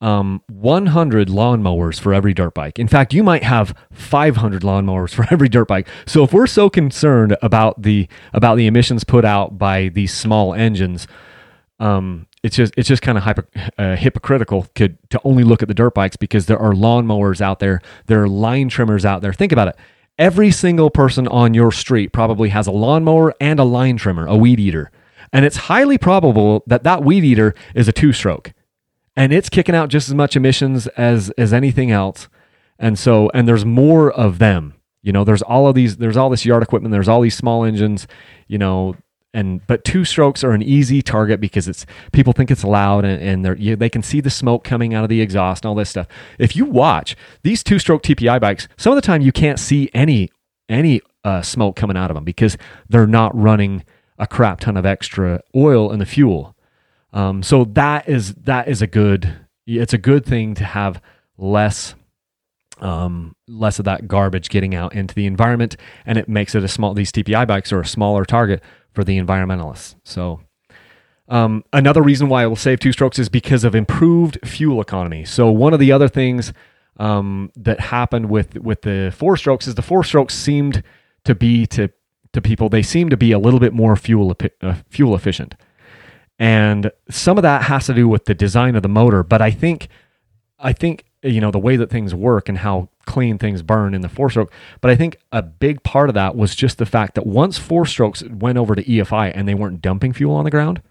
um, 0.04 0.42
100 0.50 1.30
lawnmowers 1.30 1.98
for 1.98 2.14
every 2.14 2.34
dirt 2.34 2.54
bike. 2.54 2.78
In 2.78 2.90
fact, 2.90 3.14
you 3.14 3.24
might 3.24 3.44
have 3.44 3.74
500 3.94 4.62
lawnmowers 4.62 5.14
for 5.16 5.26
every 5.32 5.50
dirt 5.50 5.68
bike. 5.68 5.88
So 6.06 6.24
if 6.24 6.34
we're 6.34 6.46
so 6.46 6.70
concerned 6.70 7.38
about 7.42 7.82
the 7.82 8.08
about 8.34 8.58
the 8.58 8.68
emissions 8.68 9.04
put 9.04 9.26
out 9.26 9.58
by 9.58 9.88
these 9.88 10.14
small 10.14 10.54
engines, 10.54 11.08
um, 11.80 12.28
it's 12.44 12.58
just 12.58 12.74
it's 12.76 12.90
just 12.90 13.02
kind 13.02 13.18
of 13.18 13.46
uh, 13.78 13.96
hypocritical 13.96 14.68
to 14.76 14.94
only 15.24 15.44
look 15.44 15.62
at 15.62 15.70
the 15.70 15.74
dirt 15.74 15.94
bikes 15.94 16.18
because 16.18 16.48
there 16.48 16.60
are 16.60 16.74
lawnmowers 16.74 17.40
out 17.40 17.60
there, 17.60 17.82
there 18.08 18.22
are 18.22 18.28
line 18.28 18.68
trimmers 18.68 19.06
out 19.06 19.22
there. 19.22 19.32
Think 19.32 19.54
about 19.54 19.70
it. 19.70 19.78
Every 20.20 20.52
single 20.52 20.92
person 20.92 21.28
on 21.30 21.54
your 21.54 21.72
street 21.72 22.12
probably 22.12 22.50
has 22.50 22.68
a 22.68 22.72
lawnmower 22.72 23.34
and 23.40 23.60
a 23.60 23.64
line 23.64 23.98
trimmer, 23.98 24.28
a 24.28 24.36
weed 24.36 24.60
eater. 24.60 24.92
And 25.32 25.46
it's 25.46 25.56
highly 25.56 25.98
probable 25.98 26.64
that 26.68 26.84
that 26.84 27.04
weed 27.04 27.24
eater 27.24 27.56
is 27.74 27.88
a 27.88 27.92
two 27.92 28.14
stroke 28.14 28.54
and 29.16 29.32
it's 29.34 29.50
kicking 29.50 29.76
out 29.76 29.90
just 29.90 30.08
as 30.08 30.16
much 30.16 30.36
emissions 30.36 30.88
as 30.88 31.30
as 31.32 31.54
anything 31.54 31.92
else. 31.92 32.28
And 32.80 32.98
so 32.98 33.30
and 33.34 33.48
there's 33.48 33.66
more 33.66 34.12
of 34.12 34.40
them. 34.40 34.76
You 35.02 35.12
know, 35.12 35.24
there's 35.24 35.42
all 35.42 35.68
of 35.68 35.76
these 35.76 35.98
there's 35.98 36.18
all 36.18 36.30
this 36.30 36.46
yard 36.46 36.64
equipment, 36.64 36.92
there's 36.92 37.10
all 37.10 37.22
these 37.22 37.36
small 37.36 37.64
engines, 37.64 38.08
you 38.48 38.58
know, 38.58 38.96
and 39.34 39.66
but 39.68 39.84
two 39.84 40.06
strokes 40.06 40.44
are 40.44 40.52
an 40.52 40.62
easy 40.62 41.02
target 41.02 41.42
because 41.42 41.68
it's 41.68 41.86
people 42.12 42.34
think 42.34 42.52
it's 42.52 42.64
loud 42.64 43.04
and, 43.04 43.46
and 43.46 43.80
they 43.80 43.90
can 43.90 44.04
see 44.04 44.22
the 44.22 44.30
smoke 44.30 44.64
coming 44.64 44.94
out 44.94 45.04
of 45.04 45.10
the 45.10 45.22
exhaust 45.22 45.64
and 45.66 45.70
all 45.70 45.76
this 45.76 45.90
stuff. 45.90 46.08
If 46.40 46.56
you 46.56 46.66
watch 46.66 47.16
these 47.44 47.64
two 47.64 47.80
stroke 47.80 48.04
TPI 48.04 48.40
bikes, 48.40 48.68
some 48.78 48.94
of 48.94 48.96
the 48.96 49.06
time 49.06 49.22
you 49.22 49.32
can't 49.32 49.60
see 49.60 49.90
any 49.94 50.30
any 50.70 51.02
uh, 51.24 51.42
smoke 51.42 51.76
coming 51.76 51.98
out 51.98 52.12
of 52.12 52.16
them 52.16 52.24
because 52.24 52.58
they're 52.90 53.08
not 53.08 53.36
running 53.36 53.84
a 54.18 54.28
crap 54.28 54.60
ton 54.60 54.78
of 54.78 54.86
extra 54.86 55.42
oil 55.56 55.92
in 55.92 56.00
the 56.00 56.06
fuel. 56.06 56.56
Um, 57.14 57.44
so 57.44 57.66
that 57.66 58.10
is 58.10 58.34
that 58.36 58.68
is 58.68 58.82
a 58.82 58.88
good 58.88 59.34
it's 59.66 59.94
a 59.94 59.98
good 59.98 60.26
thing 60.26 60.56
to 60.56 60.64
have 60.64 61.02
less 61.38 61.96
um, 62.80 63.36
less 63.48 63.80
of 63.80 63.86
that 63.86 64.08
garbage 64.08 64.50
getting 64.50 64.76
out 64.76 64.94
into 64.94 65.16
the 65.16 65.26
environment, 65.26 65.78
and 66.06 66.18
it 66.18 66.28
makes 66.28 66.56
it 66.56 66.64
a 66.64 66.68
small. 66.68 66.94
These 66.94 67.12
TPI 67.12 67.48
bikes 67.48 67.72
are 67.72 67.80
a 67.80 67.86
smaller 67.86 68.26
target 68.26 68.62
for 68.94 69.04
the 69.04 69.18
environmentalists. 69.18 69.96
So, 70.04 70.42
um, 71.30 71.64
another 71.72 72.02
reason 72.02 72.30
why 72.30 72.44
I 72.44 72.48
will 72.48 72.56
save 72.56 72.80
two 72.80 72.92
strokes 72.92 73.20
is 73.20 73.30
because 73.30 73.64
of 73.64 73.74
improved 73.74 74.40
fuel 74.44 74.82
economy. 74.82 75.24
So, 75.24 75.50
one 75.50 75.74
of 75.74 75.80
the 75.80 75.92
other 75.92 76.08
things 76.08 76.52
um, 76.98 77.52
that 77.56 77.80
happened 77.80 78.30
with 78.30 78.58
with 78.58 78.82
the 78.82 79.14
four 79.16 79.38
strokes 79.38 79.68
is 79.68 79.76
the 79.76 79.82
four 79.82 80.04
strokes 80.04 80.36
seemed 80.36 80.84
to 81.24 81.36
be 81.36 81.66
to 81.68 81.90
to 82.34 82.42
people 82.42 82.68
they 82.68 82.82
seem 82.82 83.10
to 83.10 83.18
be 83.18 83.32
a 83.32 83.40
little 83.40 83.60
bit 83.60 83.74
more 83.74 83.96
fuel 83.96 84.36
uh, 84.62 84.76
fuel 84.90 85.16
efficient, 85.16 85.56
and 86.40 86.92
some 87.10 87.38
of 87.38 87.44
that 87.44 87.64
has 87.64 87.86
to 87.88 87.94
do 87.94 88.08
with 88.08 88.26
the 88.26 88.34
design 88.34 88.76
of 88.76 88.84
the 88.84 88.90
motor. 88.90 89.24
But 89.24 89.42
I 89.42 89.52
think 89.52 89.88
I 90.60 90.74
think 90.74 91.06
you 91.24 91.40
know 91.40 91.52
the 91.52 91.60
way 91.60 91.76
that 91.76 91.90
things 91.90 92.14
work 92.14 92.50
and 92.50 92.60
how 92.60 92.90
clean 93.06 93.38
things 93.38 93.62
burn 93.62 93.94
in 93.94 94.02
the 94.02 94.10
four 94.10 94.30
stroke 94.30 94.52
but 94.82 94.92
i 94.92 94.96
think 94.96 95.18
a 95.32 95.42
big 95.42 95.82
part 95.84 96.10
of 96.10 96.16
that 96.16 96.36
was 96.36 96.56
just 96.56 96.78
the 96.78 96.86
fact 96.86 97.16
that 97.16 97.26
once 97.26 97.58
four 97.58 97.86
strokes 97.86 98.24
went 98.24 98.58
over 98.58 98.76
to 98.76 98.84
efi 98.84 99.32
and 99.34 99.48
they 99.48 99.54
weren't 99.54 99.82
dumping 99.82 100.14
fuel 100.14 100.36
on 100.36 100.46
the 100.46 100.52
ground 100.52 100.82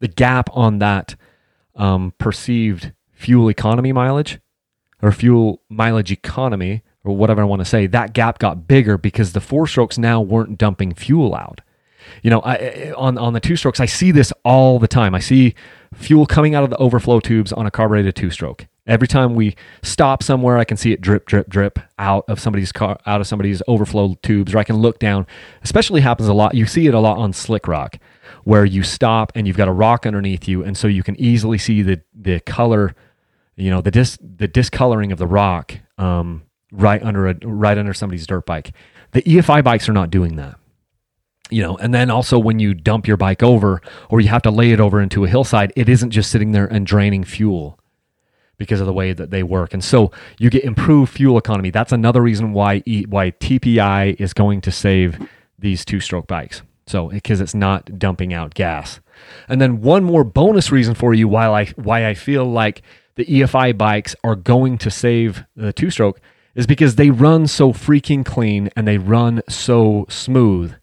the 0.00 0.08
gap 0.08 0.50
on 0.52 0.78
that 0.80 1.14
um, 1.76 2.12
perceived 2.18 2.92
fuel 3.12 3.48
economy 3.48 3.92
mileage 3.92 4.38
or 5.02 5.12
fuel 5.12 5.62
mileage 5.68 6.12
economy 6.12 6.82
or 7.04 7.16
whatever 7.16 7.42
i 7.42 7.44
want 7.44 7.60
to 7.60 7.64
say 7.64 7.86
that 7.86 8.12
gap 8.12 8.38
got 8.38 8.66
bigger 8.66 8.98
because 8.98 9.32
the 9.32 9.40
four 9.40 9.66
strokes 9.66 9.98
now 9.98 10.20
weren't 10.20 10.58
dumping 10.58 10.92
fuel 10.94 11.34
out 11.34 11.60
you 12.22 12.30
know 12.30 12.40
I, 12.40 12.92
on, 12.96 13.18
on 13.18 13.32
the 13.32 13.40
two 13.40 13.56
strokes 13.56 13.80
i 13.80 13.86
see 13.86 14.10
this 14.10 14.32
all 14.44 14.78
the 14.78 14.88
time 14.88 15.14
i 15.14 15.20
see 15.20 15.54
fuel 15.94 16.26
coming 16.26 16.54
out 16.54 16.64
of 16.64 16.70
the 16.70 16.76
overflow 16.76 17.20
tubes 17.20 17.52
on 17.52 17.66
a 17.66 17.70
carbureted 17.70 18.14
two 18.14 18.30
stroke 18.30 18.66
Every 18.86 19.08
time 19.08 19.34
we 19.34 19.56
stop 19.82 20.22
somewhere, 20.22 20.58
I 20.58 20.64
can 20.64 20.76
see 20.76 20.92
it 20.92 21.00
drip, 21.00 21.24
drip, 21.24 21.48
drip 21.48 21.78
out 21.98 22.26
of 22.28 22.38
somebody's 22.38 22.70
car, 22.70 22.98
out 23.06 23.22
of 23.22 23.26
somebody's 23.26 23.62
overflow 23.66 24.14
tubes, 24.22 24.54
or 24.54 24.58
I 24.58 24.64
can 24.64 24.76
look 24.76 24.98
down. 24.98 25.26
Especially 25.62 26.02
happens 26.02 26.28
a 26.28 26.34
lot. 26.34 26.54
You 26.54 26.66
see 26.66 26.86
it 26.86 26.92
a 26.92 27.00
lot 27.00 27.16
on 27.16 27.32
slick 27.32 27.66
rock, 27.66 27.98
where 28.44 28.66
you 28.66 28.82
stop 28.82 29.32
and 29.34 29.46
you've 29.46 29.56
got 29.56 29.68
a 29.68 29.72
rock 29.72 30.04
underneath 30.04 30.46
you, 30.46 30.62
and 30.62 30.76
so 30.76 30.86
you 30.86 31.02
can 31.02 31.18
easily 31.18 31.56
see 31.56 31.80
the 31.80 32.02
the 32.14 32.40
color, 32.40 32.94
you 33.56 33.70
know, 33.70 33.80
the 33.80 33.90
dis 33.90 34.18
the 34.20 34.48
discoloring 34.48 35.12
of 35.12 35.18
the 35.18 35.26
rock 35.26 35.78
um, 35.96 36.42
right 36.70 37.02
under 37.02 37.26
a 37.26 37.34
right 37.42 37.78
under 37.78 37.94
somebody's 37.94 38.26
dirt 38.26 38.44
bike. 38.44 38.72
The 39.12 39.22
EFI 39.22 39.64
bikes 39.64 39.88
are 39.88 39.94
not 39.94 40.10
doing 40.10 40.36
that 40.36 40.58
you 41.50 41.62
know 41.62 41.76
and 41.76 41.92
then 41.92 42.10
also 42.10 42.38
when 42.38 42.58
you 42.58 42.72
dump 42.72 43.06
your 43.06 43.16
bike 43.16 43.42
over 43.42 43.82
or 44.08 44.20
you 44.20 44.28
have 44.28 44.42
to 44.42 44.50
lay 44.50 44.72
it 44.72 44.80
over 44.80 45.00
into 45.00 45.24
a 45.24 45.28
hillside 45.28 45.72
it 45.76 45.88
isn't 45.88 46.10
just 46.10 46.30
sitting 46.30 46.52
there 46.52 46.66
and 46.66 46.86
draining 46.86 47.22
fuel 47.22 47.78
because 48.56 48.80
of 48.80 48.86
the 48.86 48.92
way 48.92 49.12
that 49.12 49.30
they 49.30 49.42
work. 49.42 49.72
And 49.74 49.82
so 49.82 50.10
you 50.38 50.50
get 50.50 50.64
improved 50.64 51.12
fuel 51.12 51.38
economy. 51.38 51.70
That's 51.70 51.92
another 51.92 52.22
reason 52.22 52.52
why 52.52 52.80
why 53.08 53.32
TPI 53.32 54.20
is 54.20 54.32
going 54.32 54.60
to 54.62 54.70
save 54.70 55.28
these 55.58 55.84
two-stroke 55.84 56.26
bikes. 56.26 56.62
So 56.86 57.08
because 57.08 57.40
it's 57.40 57.54
not 57.54 57.98
dumping 57.98 58.32
out 58.32 58.54
gas. 58.54 59.00
And 59.48 59.60
then 59.60 59.80
one 59.80 60.04
more 60.04 60.24
bonus 60.24 60.70
reason 60.70 60.94
for 60.94 61.14
you 61.14 61.28
why 61.28 61.48
I 61.48 61.66
why 61.76 62.06
I 62.06 62.14
feel 62.14 62.44
like 62.44 62.82
the 63.16 63.24
EFI 63.24 63.76
bikes 63.78 64.16
are 64.24 64.36
going 64.36 64.78
to 64.78 64.90
save 64.90 65.44
the 65.54 65.72
two-stroke 65.72 66.20
is 66.54 66.66
because 66.66 66.96
they 66.96 67.10
run 67.10 67.46
so 67.46 67.72
freaking 67.72 68.24
clean 68.24 68.70
and 68.76 68.86
they 68.86 68.98
run 68.98 69.42
so 69.48 70.06
smooth. 70.08 70.74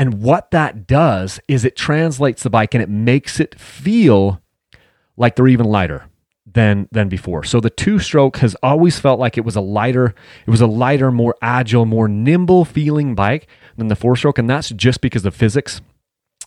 And 0.00 0.22
what 0.22 0.50
that 0.52 0.86
does 0.86 1.40
is 1.46 1.62
it 1.62 1.76
translates 1.76 2.42
the 2.42 2.48
bike 2.48 2.72
and 2.72 2.82
it 2.82 2.88
makes 2.88 3.38
it 3.38 3.60
feel 3.60 4.40
like 5.18 5.36
they're 5.36 5.46
even 5.46 5.66
lighter 5.66 6.06
than 6.50 6.88
than 6.90 7.10
before. 7.10 7.44
So 7.44 7.60
the 7.60 7.68
two 7.68 7.98
stroke 7.98 8.38
has 8.38 8.56
always 8.62 8.98
felt 8.98 9.20
like 9.20 9.36
it 9.36 9.44
was 9.44 9.56
a 9.56 9.60
lighter, 9.60 10.14
it 10.46 10.50
was 10.50 10.62
a 10.62 10.66
lighter, 10.66 11.12
more 11.12 11.36
agile, 11.42 11.84
more 11.84 12.08
nimble 12.08 12.64
feeling 12.64 13.14
bike 13.14 13.46
than 13.76 13.88
the 13.88 13.94
four 13.94 14.16
stroke, 14.16 14.38
and 14.38 14.48
that's 14.48 14.70
just 14.70 15.02
because 15.02 15.22
the 15.22 15.30
physics 15.30 15.82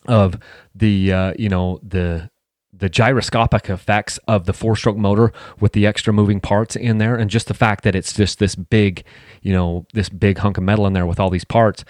of 0.08 0.40
the 0.74 1.14
uh, 1.14 1.34
you 1.38 1.48
know 1.48 1.80
the 1.84 2.32
the 2.76 2.90
gyroscopic 2.90 3.70
effects 3.70 4.18
of 4.28 4.48
the 4.48 4.54
four 4.54 4.76
stroke 4.76 4.98
motor 4.98 5.32
with 5.60 5.74
the 5.74 5.86
extra 5.86 6.12
moving 6.12 6.40
parts 6.40 6.76
in 6.76 6.98
there 6.98 7.16
and 7.16 7.30
just 7.30 7.48
the 7.48 7.54
fact 7.54 7.84
that 7.84 7.94
it's 7.94 8.14
just 8.14 8.40
this 8.40 8.56
big 8.56 9.04
you 9.44 9.54
know 9.54 9.86
this 9.94 10.10
big 10.10 10.40
hunk 10.40 10.58
of 10.58 10.64
metal 10.64 10.88
in 10.88 10.94
there 10.94 11.06
with 11.06 11.20
all 11.20 11.30
these 11.30 11.46
parts 11.46 11.86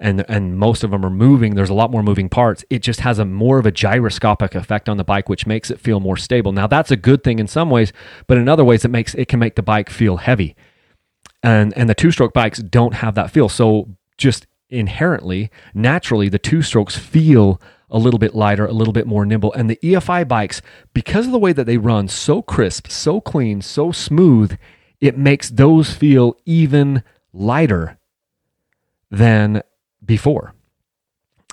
and 0.00 0.24
and 0.28 0.56
most 0.56 0.84
of 0.84 0.90
them 0.90 1.04
are 1.04 1.10
moving 1.10 1.54
there's 1.54 1.70
a 1.70 1.74
lot 1.74 1.90
more 1.90 2.02
moving 2.02 2.28
parts. 2.28 2.64
It 2.70 2.80
just 2.80 3.00
has 3.00 3.18
a 3.18 3.24
more 3.24 3.58
of 3.58 3.66
a 3.66 3.72
gyroscopic 3.72 4.54
effect 4.54 4.88
on 4.88 4.96
the 4.96 5.04
bike 5.04 5.28
which 5.28 5.46
makes 5.46 5.70
it 5.70 5.80
feel 5.80 6.00
more 6.00 6.16
stable. 6.16 6.52
Now 6.52 6.66
that's 6.66 6.90
a 6.90 6.96
good 6.96 7.24
thing 7.24 7.38
in 7.38 7.46
some 7.46 7.70
ways 7.70 7.92
but 8.26 8.38
in 8.38 8.48
other 8.48 8.64
ways 8.64 8.84
it 8.84 8.90
makes 8.90 9.14
it 9.14 9.28
can 9.28 9.38
make 9.38 9.56
the 9.56 9.62
bike 9.62 9.90
feel 9.90 10.18
heavy. 10.18 10.56
And 11.42 11.76
and 11.76 11.88
the 11.88 11.94
two 11.94 12.10
stroke 12.10 12.32
bikes 12.32 12.58
don't 12.58 12.94
have 12.94 13.14
that 13.14 13.30
feel. 13.30 13.48
So 13.48 13.96
just 14.16 14.46
inherently 14.70 15.50
naturally 15.74 16.28
the 16.28 16.38
two 16.38 16.62
strokes 16.62 16.96
feel 16.96 17.60
a 17.90 17.98
little 17.98 18.18
bit 18.18 18.34
lighter, 18.34 18.66
a 18.66 18.72
little 18.72 18.92
bit 18.92 19.06
more 19.06 19.24
nimble. 19.24 19.52
And 19.54 19.70
the 19.70 19.78
EFI 19.82 20.26
bikes, 20.28 20.60
because 20.92 21.26
of 21.26 21.32
the 21.32 21.38
way 21.38 21.52
that 21.52 21.64
they 21.64 21.78
run 21.78 22.08
so 22.08 22.42
crisp, 22.42 22.88
so 22.88 23.20
clean, 23.20 23.62
so 23.62 23.92
smooth, 23.92 24.58
it 25.00 25.16
makes 25.16 25.48
those 25.48 25.94
feel 25.94 26.36
even 26.44 27.02
lighter 27.32 27.98
than 29.10 29.62
before. 30.08 30.54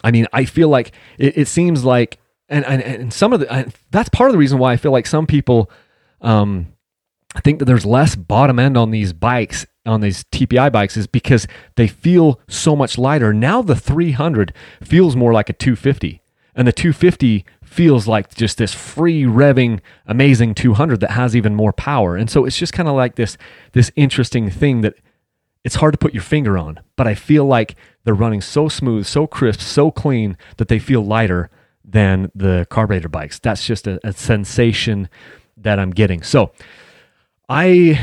I 0.04 0.10
mean, 0.10 0.26
I 0.34 0.46
feel 0.46 0.70
like 0.70 0.94
it, 1.20 1.38
it 1.38 1.48
seems 1.48 1.84
like, 1.84 2.18
and, 2.50 2.66
and, 2.66 2.82
and 2.82 3.14
some 3.14 3.34
of 3.34 3.40
the, 3.40 3.72
that's 3.92 4.10
part 4.10 4.30
of 4.30 4.34
the 4.34 4.40
reason 4.40 4.58
why 4.58 4.74
I 4.74 4.78
feel 4.78 4.92
like 4.92 5.06
some 5.06 5.28
people 5.28 5.70
um, 6.22 6.74
think 7.44 7.60
that 7.60 7.66
there's 7.66 7.86
less 7.86 8.16
bottom 8.16 8.58
end 8.58 8.78
on 8.78 8.90
these 8.90 9.14
bikes 9.14 9.68
on 9.86 10.02
these 10.02 10.24
TPI 10.26 10.72
bikes 10.72 10.98
is 10.98 11.06
because 11.06 11.48
they 11.76 11.88
feel 11.88 12.40
so 12.48 12.76
much 12.76 12.98
lighter. 12.98 13.32
Now 13.34 13.62
the 13.62 13.76
300 13.76 14.52
feels 14.82 15.16
more 15.16 15.32
like 15.32 15.48
a 15.48 15.54
250 15.54 16.24
and 16.56 16.68
the 16.68 16.72
250 16.72 17.46
feels 17.64 18.08
like 18.08 18.34
just 18.34 18.58
this 18.58 18.74
free 18.74 19.24
revving 19.24 19.82
amazing 20.06 20.56
200 20.56 21.00
that 21.02 21.12
has 21.12 21.36
even 21.36 21.54
more 21.54 21.74
power 21.74 22.16
and 22.16 22.30
so 22.30 22.46
it's 22.46 22.58
just 22.58 22.74
kind 22.74 22.88
of 22.88 22.96
like 22.96 23.16
this 23.16 23.38
this 23.74 23.92
interesting 23.96 24.50
thing 24.50 24.82
that 24.82 24.96
it's 25.66 25.76
hard 25.76 25.94
to 25.94 25.98
put 25.98 26.14
your 26.14 26.24
finger 26.24 26.58
on 26.58 26.80
but 26.96 27.06
i 27.08 27.14
feel 27.14 27.46
like 27.46 27.76
they're 28.06 28.14
running 28.14 28.40
so 28.42 28.70
smooth 28.70 29.06
so 29.06 29.28
crisp 29.28 29.60
so 29.60 29.92
clean 29.92 30.38
that 30.56 30.70
they 30.70 30.80
feel 30.80 31.02
lighter 31.02 31.50
than 31.84 32.32
the 32.34 32.66
carburetor 32.70 33.10
bikes 33.10 33.38
that's 33.40 33.66
just 33.66 33.86
a, 33.88 34.00
a 34.08 34.14
sensation 34.14 35.10
that 35.58 35.80
i'm 35.80 35.92
getting 35.92 36.24
so 36.24 36.54
i 37.50 38.00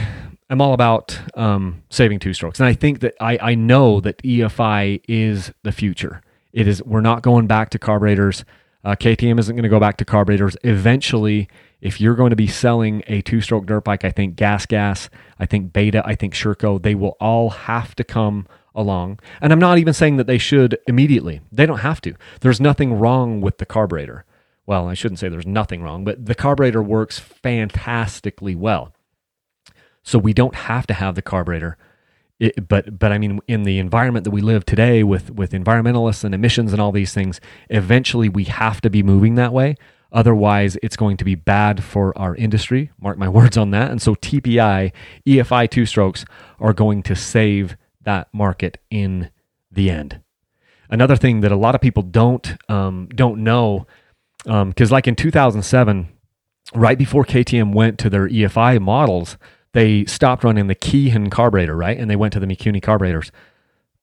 am 0.50 0.60
all 0.60 0.74
about 0.74 1.18
um, 1.34 1.82
saving 1.88 2.18
two 2.18 2.34
strokes 2.34 2.60
and 2.60 2.68
i 2.68 2.74
think 2.74 3.00
that 3.00 3.14
I, 3.20 3.38
I 3.40 3.54
know 3.54 4.00
that 4.00 4.22
efi 4.22 5.00
is 5.08 5.50
the 5.62 5.72
future 5.72 6.20
it 6.52 6.68
is 6.68 6.82
we're 6.82 7.00
not 7.00 7.22
going 7.22 7.46
back 7.46 7.70
to 7.70 7.78
carburetors. 7.78 8.44
Uh, 8.84 8.94
KTM 8.94 9.38
isn't 9.38 9.54
going 9.54 9.62
to 9.62 9.68
go 9.68 9.80
back 9.80 9.96
to 9.98 10.04
carburetors. 10.04 10.56
Eventually, 10.64 11.48
if 11.82 12.00
you're 12.00 12.14
going 12.14 12.30
to 12.30 12.36
be 12.36 12.46
selling 12.46 13.02
a 13.08 13.20
two-stroke 13.20 13.66
dirt 13.66 13.84
bike, 13.84 14.04
I 14.04 14.10
think 14.10 14.36
Gas 14.36 14.64
Gas, 14.64 15.10
I 15.38 15.46
think 15.46 15.72
Beta, 15.72 16.02
I 16.06 16.14
think 16.14 16.32
Sherco, 16.32 16.80
they 16.80 16.94
will 16.94 17.16
all 17.20 17.50
have 17.50 17.94
to 17.96 18.04
come 18.04 18.46
along. 18.74 19.20
And 19.40 19.52
I'm 19.52 19.58
not 19.58 19.78
even 19.78 19.92
saying 19.92 20.16
that 20.16 20.26
they 20.26 20.38
should 20.38 20.78
immediately. 20.86 21.42
They 21.50 21.66
don't 21.66 21.80
have 21.80 22.00
to. 22.02 22.14
There's 22.40 22.60
nothing 22.60 22.94
wrong 22.94 23.40
with 23.40 23.58
the 23.58 23.66
carburetor. 23.66 24.24
Well, 24.64 24.88
I 24.88 24.94
shouldn't 24.94 25.18
say 25.18 25.28
there's 25.28 25.44
nothing 25.44 25.82
wrong, 25.82 26.04
but 26.04 26.24
the 26.24 26.36
carburetor 26.36 26.82
works 26.82 27.18
fantastically 27.18 28.54
well. 28.54 28.94
So 30.04 30.18
we 30.18 30.32
don't 30.32 30.54
have 30.54 30.86
to 30.86 30.94
have 30.94 31.16
the 31.16 31.22
carburetor 31.22 31.76
it, 32.42 32.66
but 32.66 32.98
but 32.98 33.12
I 33.12 33.18
mean, 33.18 33.38
in 33.46 33.62
the 33.62 33.78
environment 33.78 34.24
that 34.24 34.32
we 34.32 34.40
live 34.40 34.66
today, 34.66 35.04
with 35.04 35.30
with 35.30 35.52
environmentalists 35.52 36.24
and 36.24 36.34
emissions 36.34 36.72
and 36.72 36.82
all 36.82 36.90
these 36.90 37.14
things, 37.14 37.40
eventually 37.70 38.28
we 38.28 38.44
have 38.44 38.80
to 38.80 38.90
be 38.90 39.02
moving 39.02 39.36
that 39.36 39.52
way. 39.52 39.76
Otherwise, 40.12 40.76
it's 40.82 40.96
going 40.96 41.16
to 41.16 41.24
be 41.24 41.34
bad 41.34 41.82
for 41.82 42.16
our 42.18 42.36
industry. 42.36 42.90
Mark 43.00 43.18
my 43.18 43.28
words 43.40 43.56
on 43.56 43.70
that. 43.70 43.90
And 43.90 44.00
so 44.00 44.14
TPI, 44.14 44.92
EFI 45.26 45.70
two 45.70 45.86
strokes 45.86 46.24
are 46.60 46.72
going 46.72 47.02
to 47.04 47.16
save 47.16 47.76
that 48.02 48.28
market 48.32 48.78
in 48.90 49.30
the 49.70 49.90
end. 49.90 50.20
Another 50.90 51.16
thing 51.16 51.40
that 51.40 51.50
a 51.50 51.56
lot 51.56 51.74
of 51.74 51.80
people 51.80 52.02
don't 52.02 52.54
um, 52.68 53.08
don't 53.14 53.42
know, 53.42 53.86
because 54.44 54.90
um, 54.90 54.94
like 54.94 55.08
in 55.08 55.16
2007, 55.16 56.08
right 56.74 56.98
before 56.98 57.24
KTM 57.24 57.72
went 57.72 57.98
to 58.00 58.10
their 58.10 58.28
EFI 58.28 58.80
models, 58.80 59.38
they 59.72 60.04
stopped 60.04 60.44
running 60.44 60.66
the 60.66 60.74
Keihin 60.74 61.30
carburetor, 61.30 61.74
right? 61.74 61.96
And 61.96 62.10
they 62.10 62.16
went 62.16 62.34
to 62.34 62.40
the 62.40 62.46
Mikuni 62.46 62.82
carburetors. 62.82 63.32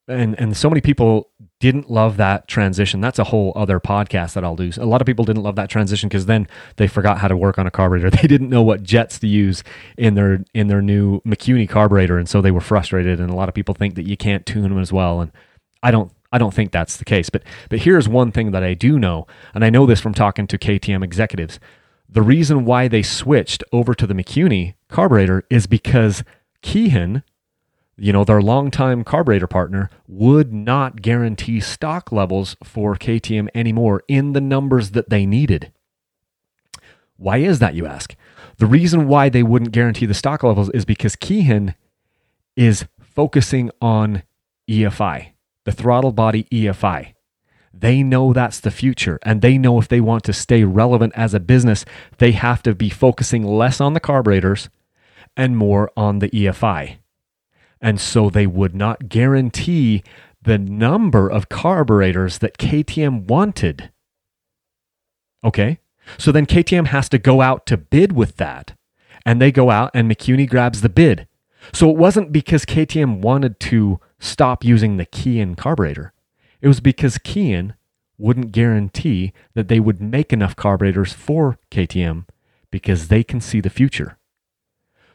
And 0.08 0.38
and 0.40 0.56
so 0.56 0.68
many 0.68 0.80
people 0.80 1.29
didn't 1.60 1.90
love 1.90 2.16
that 2.16 2.48
transition. 2.48 3.00
That's 3.02 3.18
a 3.18 3.24
whole 3.24 3.52
other 3.54 3.78
podcast 3.78 4.32
that 4.32 4.44
I'll 4.44 4.56
do. 4.56 4.70
A 4.78 4.86
lot 4.86 5.02
of 5.02 5.06
people 5.06 5.26
didn't 5.26 5.42
love 5.42 5.56
that 5.56 5.68
transition 5.68 6.08
because 6.08 6.24
then 6.24 6.48
they 6.76 6.88
forgot 6.88 7.18
how 7.18 7.28
to 7.28 7.36
work 7.36 7.58
on 7.58 7.66
a 7.66 7.70
carburetor. 7.70 8.10
They 8.20 8.26
didn't 8.26 8.50
know 8.50 8.62
what 8.62 8.82
jets 8.82 9.18
to 9.20 9.26
use 9.26 9.62
in 9.96 10.14
their 10.14 10.44
in 10.52 10.66
their 10.66 10.82
new 10.82 11.20
Mikuni 11.20 11.68
carburetor, 11.68 12.18
and 12.18 12.28
so 12.28 12.40
they 12.40 12.50
were 12.50 12.60
frustrated. 12.60 13.20
And 13.20 13.30
a 13.30 13.36
lot 13.36 13.48
of 13.48 13.54
people 13.54 13.74
think 13.74 13.94
that 13.94 14.06
you 14.06 14.16
can't 14.16 14.44
tune 14.44 14.64
them 14.64 14.78
as 14.78 14.92
well. 14.92 15.20
And 15.20 15.32
I 15.82 15.90
don't 15.90 16.12
I 16.32 16.38
don't 16.38 16.54
think 16.54 16.72
that's 16.72 16.96
the 16.96 17.04
case. 17.04 17.30
But 17.30 17.42
but 17.68 17.80
here's 17.80 18.08
one 18.08 18.32
thing 18.32 18.52
that 18.52 18.62
I 18.62 18.74
do 18.74 18.98
know, 18.98 19.26
and 19.54 19.64
I 19.64 19.70
know 19.70 19.86
this 19.86 20.00
from 20.00 20.14
talking 20.14 20.46
to 20.48 20.58
KTM 20.58 21.04
executives. 21.04 21.60
The 22.08 22.22
reason 22.22 22.64
why 22.64 22.88
they 22.88 23.02
switched 23.02 23.62
over 23.72 23.94
to 23.94 24.06
the 24.06 24.14
Mikuni 24.14 24.74
carburetor 24.88 25.44
is 25.50 25.66
because 25.66 26.24
Keihin, 26.62 27.22
you 28.00 28.14
know, 28.14 28.24
their 28.24 28.40
longtime 28.40 29.04
carburetor 29.04 29.46
partner, 29.46 29.90
would 30.08 30.54
not 30.54 31.02
guarantee 31.02 31.60
stock 31.60 32.10
levels 32.10 32.56
for 32.64 32.96
KTM 32.96 33.48
anymore 33.54 34.02
in 34.08 34.32
the 34.32 34.40
numbers 34.40 34.92
that 34.92 35.10
they 35.10 35.26
needed. 35.26 35.70
Why 37.18 37.36
is 37.38 37.58
that, 37.58 37.74
you 37.74 37.86
ask? 37.86 38.16
The 38.56 38.64
reason 38.64 39.06
why 39.06 39.28
they 39.28 39.42
wouldn't 39.42 39.72
guarantee 39.72 40.06
the 40.06 40.14
stock 40.14 40.42
levels 40.42 40.70
is 40.70 40.86
because 40.86 41.14
Keihin 41.14 41.74
is 42.56 42.86
focusing 43.02 43.70
on 43.82 44.22
EFI, 44.68 45.32
the 45.64 45.72
throttle 45.72 46.12
body 46.12 46.44
EFI. 46.44 47.12
They 47.74 48.02
know 48.02 48.32
that's 48.32 48.60
the 48.60 48.70
future. 48.70 49.18
And 49.22 49.42
they 49.42 49.58
know 49.58 49.78
if 49.78 49.88
they 49.88 50.00
want 50.00 50.24
to 50.24 50.32
stay 50.32 50.64
relevant 50.64 51.12
as 51.14 51.34
a 51.34 51.40
business, 51.40 51.84
they 52.16 52.32
have 52.32 52.62
to 52.62 52.74
be 52.74 52.88
focusing 52.88 53.44
less 53.44 53.78
on 53.78 53.92
the 53.92 54.00
carburetors 54.00 54.70
and 55.36 55.56
more 55.56 55.90
on 55.96 56.20
the 56.20 56.30
EFI. 56.30 56.99
And 57.80 58.00
so 58.00 58.28
they 58.28 58.46
would 58.46 58.74
not 58.74 59.08
guarantee 59.08 60.02
the 60.42 60.58
number 60.58 61.28
of 61.28 61.48
carburetors 61.48 62.38
that 62.38 62.58
KTM 62.58 63.26
wanted. 63.26 63.90
Okay. 65.44 65.78
So 66.18 66.32
then 66.32 66.46
KTM 66.46 66.88
has 66.88 67.08
to 67.10 67.18
go 67.18 67.40
out 67.40 67.66
to 67.66 67.76
bid 67.76 68.12
with 68.12 68.36
that. 68.36 68.74
And 69.24 69.40
they 69.40 69.52
go 69.52 69.70
out 69.70 69.90
and 69.94 70.10
Mikuni 70.10 70.48
grabs 70.48 70.80
the 70.80 70.88
bid. 70.88 71.26
So 71.72 71.90
it 71.90 71.96
wasn't 71.96 72.32
because 72.32 72.64
KTM 72.64 73.20
wanted 73.20 73.60
to 73.60 74.00
stop 74.18 74.64
using 74.64 74.96
the 74.96 75.06
Keihin 75.06 75.56
carburetor. 75.56 76.12
It 76.60 76.68
was 76.68 76.80
because 76.80 77.18
Keihin 77.18 77.74
wouldn't 78.18 78.52
guarantee 78.52 79.32
that 79.54 79.68
they 79.68 79.80
would 79.80 80.00
make 80.00 80.32
enough 80.32 80.56
carburetors 80.56 81.12
for 81.12 81.58
KTM 81.70 82.26
because 82.70 83.08
they 83.08 83.22
can 83.22 83.40
see 83.40 83.60
the 83.60 83.70
future. 83.70 84.18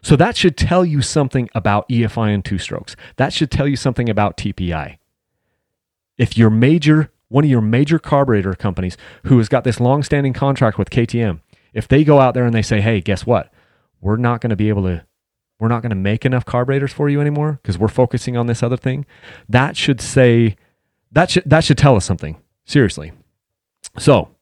So 0.05 0.15
that 0.17 0.37
should 0.37 0.55
tell 0.55 0.85
you 0.85 1.01
something 1.01 1.49
about 1.55 1.89
EFI 1.89 2.31
and 2.31 2.45
two 2.45 2.59
strokes. 2.59 2.95
That 3.15 3.33
should 3.33 3.49
tell 3.49 3.67
you 3.67 3.75
something 3.75 4.07
about 4.07 4.37
TPI. 4.37 4.99
If 6.19 6.37
your 6.37 6.51
major, 6.51 7.11
one 7.29 7.43
of 7.43 7.49
your 7.49 7.59
major 7.59 7.97
carburetor 7.97 8.53
companies 8.53 8.97
who 9.23 9.39
has 9.39 9.49
got 9.49 9.63
this 9.63 9.79
long-standing 9.79 10.33
contract 10.33 10.77
with 10.77 10.91
KTM, 10.91 11.41
if 11.73 11.87
they 11.87 12.03
go 12.03 12.19
out 12.19 12.35
there 12.35 12.45
and 12.45 12.53
they 12.53 12.61
say, 12.61 12.81
"Hey, 12.81 13.01
guess 13.01 13.25
what? 13.25 13.51
We're 13.99 14.17
not 14.17 14.41
going 14.41 14.51
to 14.51 14.55
be 14.55 14.69
able 14.69 14.83
to 14.83 15.03
we're 15.59 15.69
not 15.69 15.81
going 15.81 15.89
to 15.89 15.95
make 15.95 16.23
enough 16.23 16.45
carburetors 16.45 16.93
for 16.93 17.09
you 17.09 17.19
anymore 17.19 17.59
because 17.63 17.79
we're 17.79 17.87
focusing 17.87 18.37
on 18.37 18.45
this 18.45 18.61
other 18.61 18.77
thing." 18.77 19.07
That 19.49 19.75
should 19.75 19.99
say 19.99 20.55
that 21.11 21.31
should 21.31 21.49
that 21.49 21.63
should 21.63 21.79
tell 21.79 21.95
us 21.95 22.05
something. 22.05 22.37
Seriously. 22.63 23.11
So, 23.97 24.34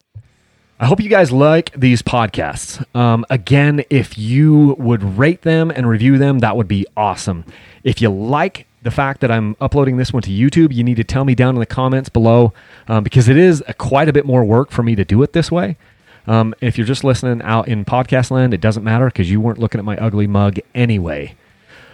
I 0.84 0.86
hope 0.86 1.00
you 1.00 1.08
guys 1.08 1.32
like 1.32 1.72
these 1.72 2.02
podcasts. 2.02 2.84
Um, 2.94 3.24
again, 3.30 3.86
if 3.88 4.18
you 4.18 4.76
would 4.78 5.02
rate 5.16 5.40
them 5.40 5.70
and 5.70 5.88
review 5.88 6.18
them, 6.18 6.40
that 6.40 6.58
would 6.58 6.68
be 6.68 6.84
awesome. 6.94 7.46
If 7.84 8.02
you 8.02 8.10
like 8.10 8.66
the 8.82 8.90
fact 8.90 9.22
that 9.22 9.30
I'm 9.30 9.56
uploading 9.62 9.96
this 9.96 10.12
one 10.12 10.20
to 10.24 10.30
YouTube, 10.30 10.74
you 10.74 10.84
need 10.84 10.96
to 10.96 11.02
tell 11.04 11.24
me 11.24 11.34
down 11.34 11.54
in 11.54 11.60
the 11.60 11.64
comments 11.64 12.10
below 12.10 12.52
um, 12.86 13.02
because 13.02 13.30
it 13.30 13.38
is 13.38 13.64
a, 13.66 13.72
quite 13.72 14.10
a 14.10 14.12
bit 14.12 14.26
more 14.26 14.44
work 14.44 14.70
for 14.70 14.82
me 14.82 14.94
to 14.94 15.06
do 15.06 15.22
it 15.22 15.32
this 15.32 15.50
way. 15.50 15.78
Um, 16.26 16.54
if 16.60 16.76
you're 16.76 16.86
just 16.86 17.02
listening 17.02 17.40
out 17.40 17.66
in 17.66 17.86
podcast 17.86 18.30
land, 18.30 18.52
it 18.52 18.60
doesn't 18.60 18.84
matter 18.84 19.06
because 19.06 19.30
you 19.30 19.40
weren't 19.40 19.58
looking 19.58 19.78
at 19.78 19.86
my 19.86 19.96
ugly 19.96 20.26
mug 20.26 20.58
anyway. 20.74 21.34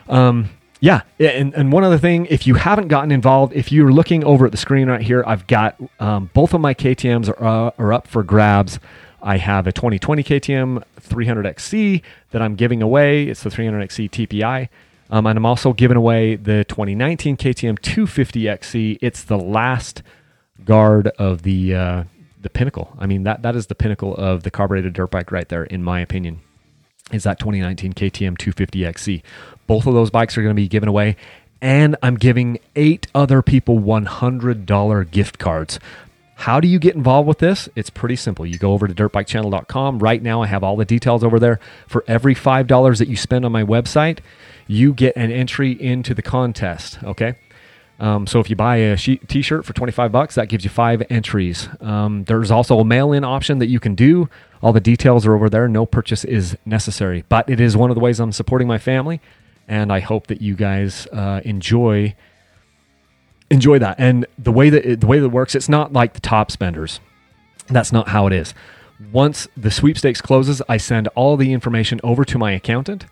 Um, 0.09 0.51
yeah, 0.81 1.03
and, 1.19 1.55
and 1.55 1.73
one 1.73 1.85
other 1.85 1.99
thing, 1.99 2.27
if 2.27 2.47
you 2.47 2.55
haven't 2.55 2.89
gotten 2.89 3.13
involved, 3.13 3.53
if 3.53 3.71
you're 3.71 3.93
looking 3.93 4.25
over 4.25 4.47
at 4.47 4.53
the 4.53 4.59
screen 4.59 4.89
right 4.89 5.03
here, 5.03 5.23
I've 5.27 5.47
got 5.47 5.77
um, 5.99 6.31
both 6.33 6.55
of 6.55 6.61
my 6.61 6.75
KTM's 6.75 7.29
are, 7.29 7.45
uh, 7.45 7.71
are 7.79 7.93
up 7.93 8.07
for 8.07 8.23
grabs 8.23 8.79
I 9.23 9.37
have 9.37 9.67
a 9.67 9.73
2020 9.73 10.23
KTM 10.23 10.83
300XC 11.01 12.03
that 12.31 12.43
I'm 12.43 12.55
giving 12.55 12.83
away. 12.83 13.25
It's 13.25 13.43
the 13.43 13.51
300XC 13.51 14.11
TPI. 14.11 14.69
Um, 15.11 15.27
and 15.27 15.37
I'm 15.37 15.47
also 15.47 15.73
giving 15.73 15.97
away 15.97 16.37
the 16.37 16.65
2019 16.65 17.37
KTM 17.37 17.79
250XC. 17.81 18.99
It's 19.03 19.25
the 19.25 19.39
last 19.39 20.03
guard 20.65 21.09
of 21.19 21.43
the 21.43 21.75
uh, 21.75 22.05
the 22.41 22.49
pinnacle. 22.49 22.97
I 22.99 23.07
mean 23.07 23.25
that 23.25 23.43
that 23.43 23.57
is 23.57 23.67
the 23.67 23.75
pinnacle 23.75 24.15
of 24.15 24.45
the 24.45 24.51
carbureted 24.51 24.93
dirt 24.93 25.11
bike 25.11 25.33
right 25.33 25.49
there, 25.49 25.65
in 25.65 25.83
my 25.83 26.01
opinion. 26.01 26.41
Is 27.13 27.25
that 27.25 27.39
2019 27.39 27.93
KTM 27.95 28.39
250XC? 28.39 29.23
Both 29.67 29.87
of 29.87 29.95
those 29.95 30.11
bikes 30.11 30.37
are 30.37 30.43
going 30.43 30.55
to 30.55 30.61
be 30.61 30.69
given 30.69 30.89
away, 30.89 31.17
and 31.61 31.97
I'm 32.03 32.17
giving 32.17 32.59
eight 32.77 33.07
other 33.15 33.43
people 33.43 33.79
$100 33.81 35.11
gift 35.11 35.39
cards. 35.39 35.79
How 36.41 36.59
do 36.59 36.67
you 36.67 36.79
get 36.79 36.95
involved 36.95 37.29
with 37.29 37.39
this? 37.39 37.69
It's 37.77 37.91
pretty 37.91 38.17
simple. 38.17 38.47
You 38.47 38.57
go 38.57 38.73
over 38.73 38.89
to 38.89 38.95
dirtbikechannel.com. 38.95 39.99
Right 39.99 40.23
now, 40.23 40.41
I 40.41 40.47
have 40.47 40.65
all 40.65 40.75
the 40.75 40.87
details 40.87 41.23
over 41.23 41.39
there. 41.39 41.61
For 41.87 42.03
every 42.09 42.35
$5 42.35 42.99
that 42.99 43.09
you 43.09 43.17
spend 43.17 43.45
on 43.45 43.53
my 43.53 43.63
website, 43.63 44.21
you 44.67 44.95
get 44.95 45.15
an 45.17 45.31
entry 45.31 45.73
into 45.73 46.15
the 46.15 46.23
contest. 46.23 47.03
Okay. 47.03 47.35
Um, 47.99 48.27
so 48.27 48.41
if 48.41 48.49
you 48.49 48.57
buy 48.57 48.77
a 48.77 48.97
t-shirt 48.97 49.67
for 49.67 49.75
25 49.75 50.11
bucks, 50.11 50.37
that 50.37 50.49
gives 50.49 50.65
you 50.65 50.71
five 50.71 51.03
entries. 51.11 51.69
Um, 51.83 52.25
there's 52.25 52.51
also 52.51 52.81
a 52.81 52.85
mail-in 52.87 53.23
option 53.23 53.59
that 53.59 53.69
you 53.69 53.79
can 53.79 53.95
do. 53.95 54.31
All 54.63 54.73
the 54.73 54.81
details 54.81 55.27
are 55.27 55.35
over 55.35 55.49
there. 55.49 55.69
No 55.69 55.87
purchase 55.87 56.25
is 56.25 56.57
necessary, 56.65 57.25
but 57.29 57.49
it 57.49 57.61
is 57.61 57.77
one 57.77 57.91
of 57.91 57.95
the 57.95 58.01
ways 58.01 58.21
I'm 58.21 58.33
supporting 58.33 58.69
my 58.69 58.79
family, 58.79 59.21
and 59.67 59.93
I 59.93 60.01
hope 60.01 60.27
that 60.27 60.43
you 60.43 60.55
guys 60.55 61.07
uh, 61.13 61.41
enjoy 61.45 62.15
enjoy 63.51 63.79
that. 63.81 63.97
And 63.99 64.27
the 64.39 64.53
way 64.53 64.71
that 64.71 64.85
it, 64.85 65.01
the 65.01 65.07
way 65.07 65.19
that 65.19 65.27
it 65.27 65.33
works, 65.33 65.55
it's 65.55 65.69
not 65.69 65.93
like 65.93 66.13
the 66.13 66.21
top 66.21 66.51
spenders. 66.51 67.01
That's 67.69 67.93
not 67.93 68.09
how 68.09 68.27
it 68.27 68.33
is. 68.33 68.55
Once 69.13 69.49
the 69.57 69.71
sweepstakes 69.71 70.21
closes, 70.21 70.61
I 70.69 70.77
send 70.77 71.09
all 71.09 71.37
the 71.37 71.53
information 71.53 72.01
over 72.05 72.25
to 72.27 72.39
my 72.39 72.53
accountant, 72.53 73.07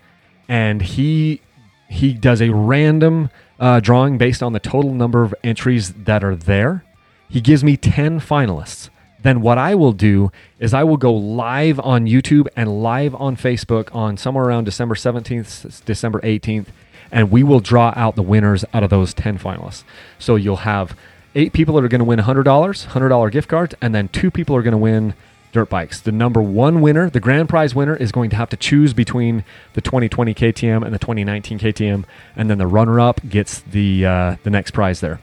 and 0.48 0.82
he 0.82 1.40
he 1.88 2.12
does 2.12 2.42
a 2.42 2.50
random 2.50 3.30
uh, 3.58 3.80
drawing 3.80 4.18
based 4.18 4.42
on 4.42 4.52
the 4.52 4.60
total 4.60 4.92
number 4.92 5.22
of 5.22 5.34
entries 5.42 5.94
that 5.94 6.22
are 6.22 6.36
there. 6.36 6.84
He 7.28 7.40
gives 7.40 7.64
me 7.64 7.76
10 7.76 8.20
finalists. 8.20 8.90
Then 9.22 9.40
what 9.40 9.58
I 9.58 9.74
will 9.74 9.92
do 9.92 10.30
is 10.58 10.72
I 10.72 10.84
will 10.84 10.96
go 10.96 11.12
live 11.12 11.80
on 11.80 12.06
YouTube 12.06 12.46
and 12.56 12.82
live 12.82 13.14
on 13.14 13.36
Facebook 13.36 13.94
on 13.94 14.16
somewhere 14.16 14.44
around 14.44 14.64
December 14.64 14.94
17th, 14.94 15.84
December 15.84 16.20
18th, 16.20 16.66
and 17.10 17.30
we 17.30 17.42
will 17.42 17.60
draw 17.60 17.92
out 17.96 18.16
the 18.16 18.22
winners 18.22 18.64
out 18.72 18.82
of 18.82 18.90
those 18.90 19.14
10 19.14 19.38
finalists. 19.38 19.82
So 20.18 20.36
you'll 20.36 20.56
have 20.56 20.96
eight 21.34 21.52
people 21.52 21.74
that 21.74 21.84
are 21.84 21.88
going 21.88 22.00
to 22.00 22.04
win 22.04 22.18
$100, 22.18 22.44
$100 22.44 23.32
gift 23.32 23.48
cards, 23.48 23.74
and 23.80 23.94
then 23.94 24.08
two 24.08 24.30
people 24.30 24.54
are 24.54 24.62
going 24.62 24.72
to 24.72 24.78
win 24.78 25.14
dirt 25.52 25.70
bikes. 25.70 26.00
The 26.00 26.12
number 26.12 26.42
one 26.42 26.80
winner, 26.80 27.10
the 27.10 27.20
grand 27.20 27.48
prize 27.48 27.74
winner, 27.74 27.96
is 27.96 28.12
going 28.12 28.30
to 28.30 28.36
have 28.36 28.50
to 28.50 28.56
choose 28.56 28.92
between 28.92 29.44
the 29.74 29.80
2020 29.80 30.34
KTM 30.34 30.84
and 30.84 30.94
the 30.94 30.98
2019 30.98 31.58
KTM, 31.58 32.04
and 32.36 32.50
then 32.50 32.58
the 32.58 32.66
runner-up 32.66 33.26
gets 33.28 33.60
the 33.60 34.06
uh, 34.06 34.36
the 34.42 34.50
next 34.50 34.72
prize 34.72 35.00
there. 35.00 35.20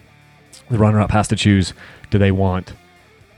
The 0.70 0.78
runner-up 0.78 1.12
has 1.12 1.28
to 1.30 1.36
choose: 1.36 1.74
do 2.10 2.18
they 2.18 2.32
want? 2.32 2.74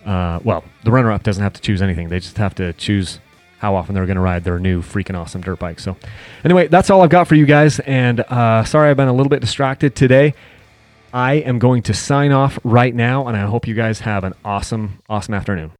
Uh, 0.07 0.39
well, 0.43 0.63
the 0.83 0.91
runner-up 0.91 1.21
doesn't 1.23 1.43
have 1.43 1.53
to 1.53 1.61
choose 1.61 1.81
anything; 1.81 2.09
they 2.09 2.19
just 2.19 2.37
have 2.37 2.55
to 2.55 2.73
choose 2.73 3.19
how 3.59 3.75
often 3.75 3.93
they're 3.93 4.05
going 4.05 4.15
to 4.15 4.21
ride 4.21 4.43
their 4.43 4.59
new 4.59 4.81
freaking 4.81 5.17
awesome 5.17 5.41
dirt 5.41 5.59
bike. 5.59 5.79
So, 5.79 5.97
anyway, 6.43 6.67
that's 6.67 6.89
all 6.89 7.01
I've 7.01 7.09
got 7.09 7.27
for 7.27 7.35
you 7.35 7.45
guys. 7.45 7.79
And 7.79 8.21
uh, 8.21 8.63
sorry, 8.63 8.89
I've 8.89 8.97
been 8.97 9.07
a 9.07 9.13
little 9.13 9.29
bit 9.29 9.41
distracted 9.41 9.95
today. 9.95 10.33
I 11.13 11.35
am 11.35 11.59
going 11.59 11.83
to 11.83 11.93
sign 11.93 12.31
off 12.31 12.59
right 12.63 12.93
now, 12.93 13.27
and 13.27 13.35
I 13.35 13.45
hope 13.45 13.67
you 13.67 13.73
guys 13.73 14.01
have 14.01 14.23
an 14.23 14.33
awesome, 14.45 14.99
awesome 15.09 15.33
afternoon. 15.33 15.71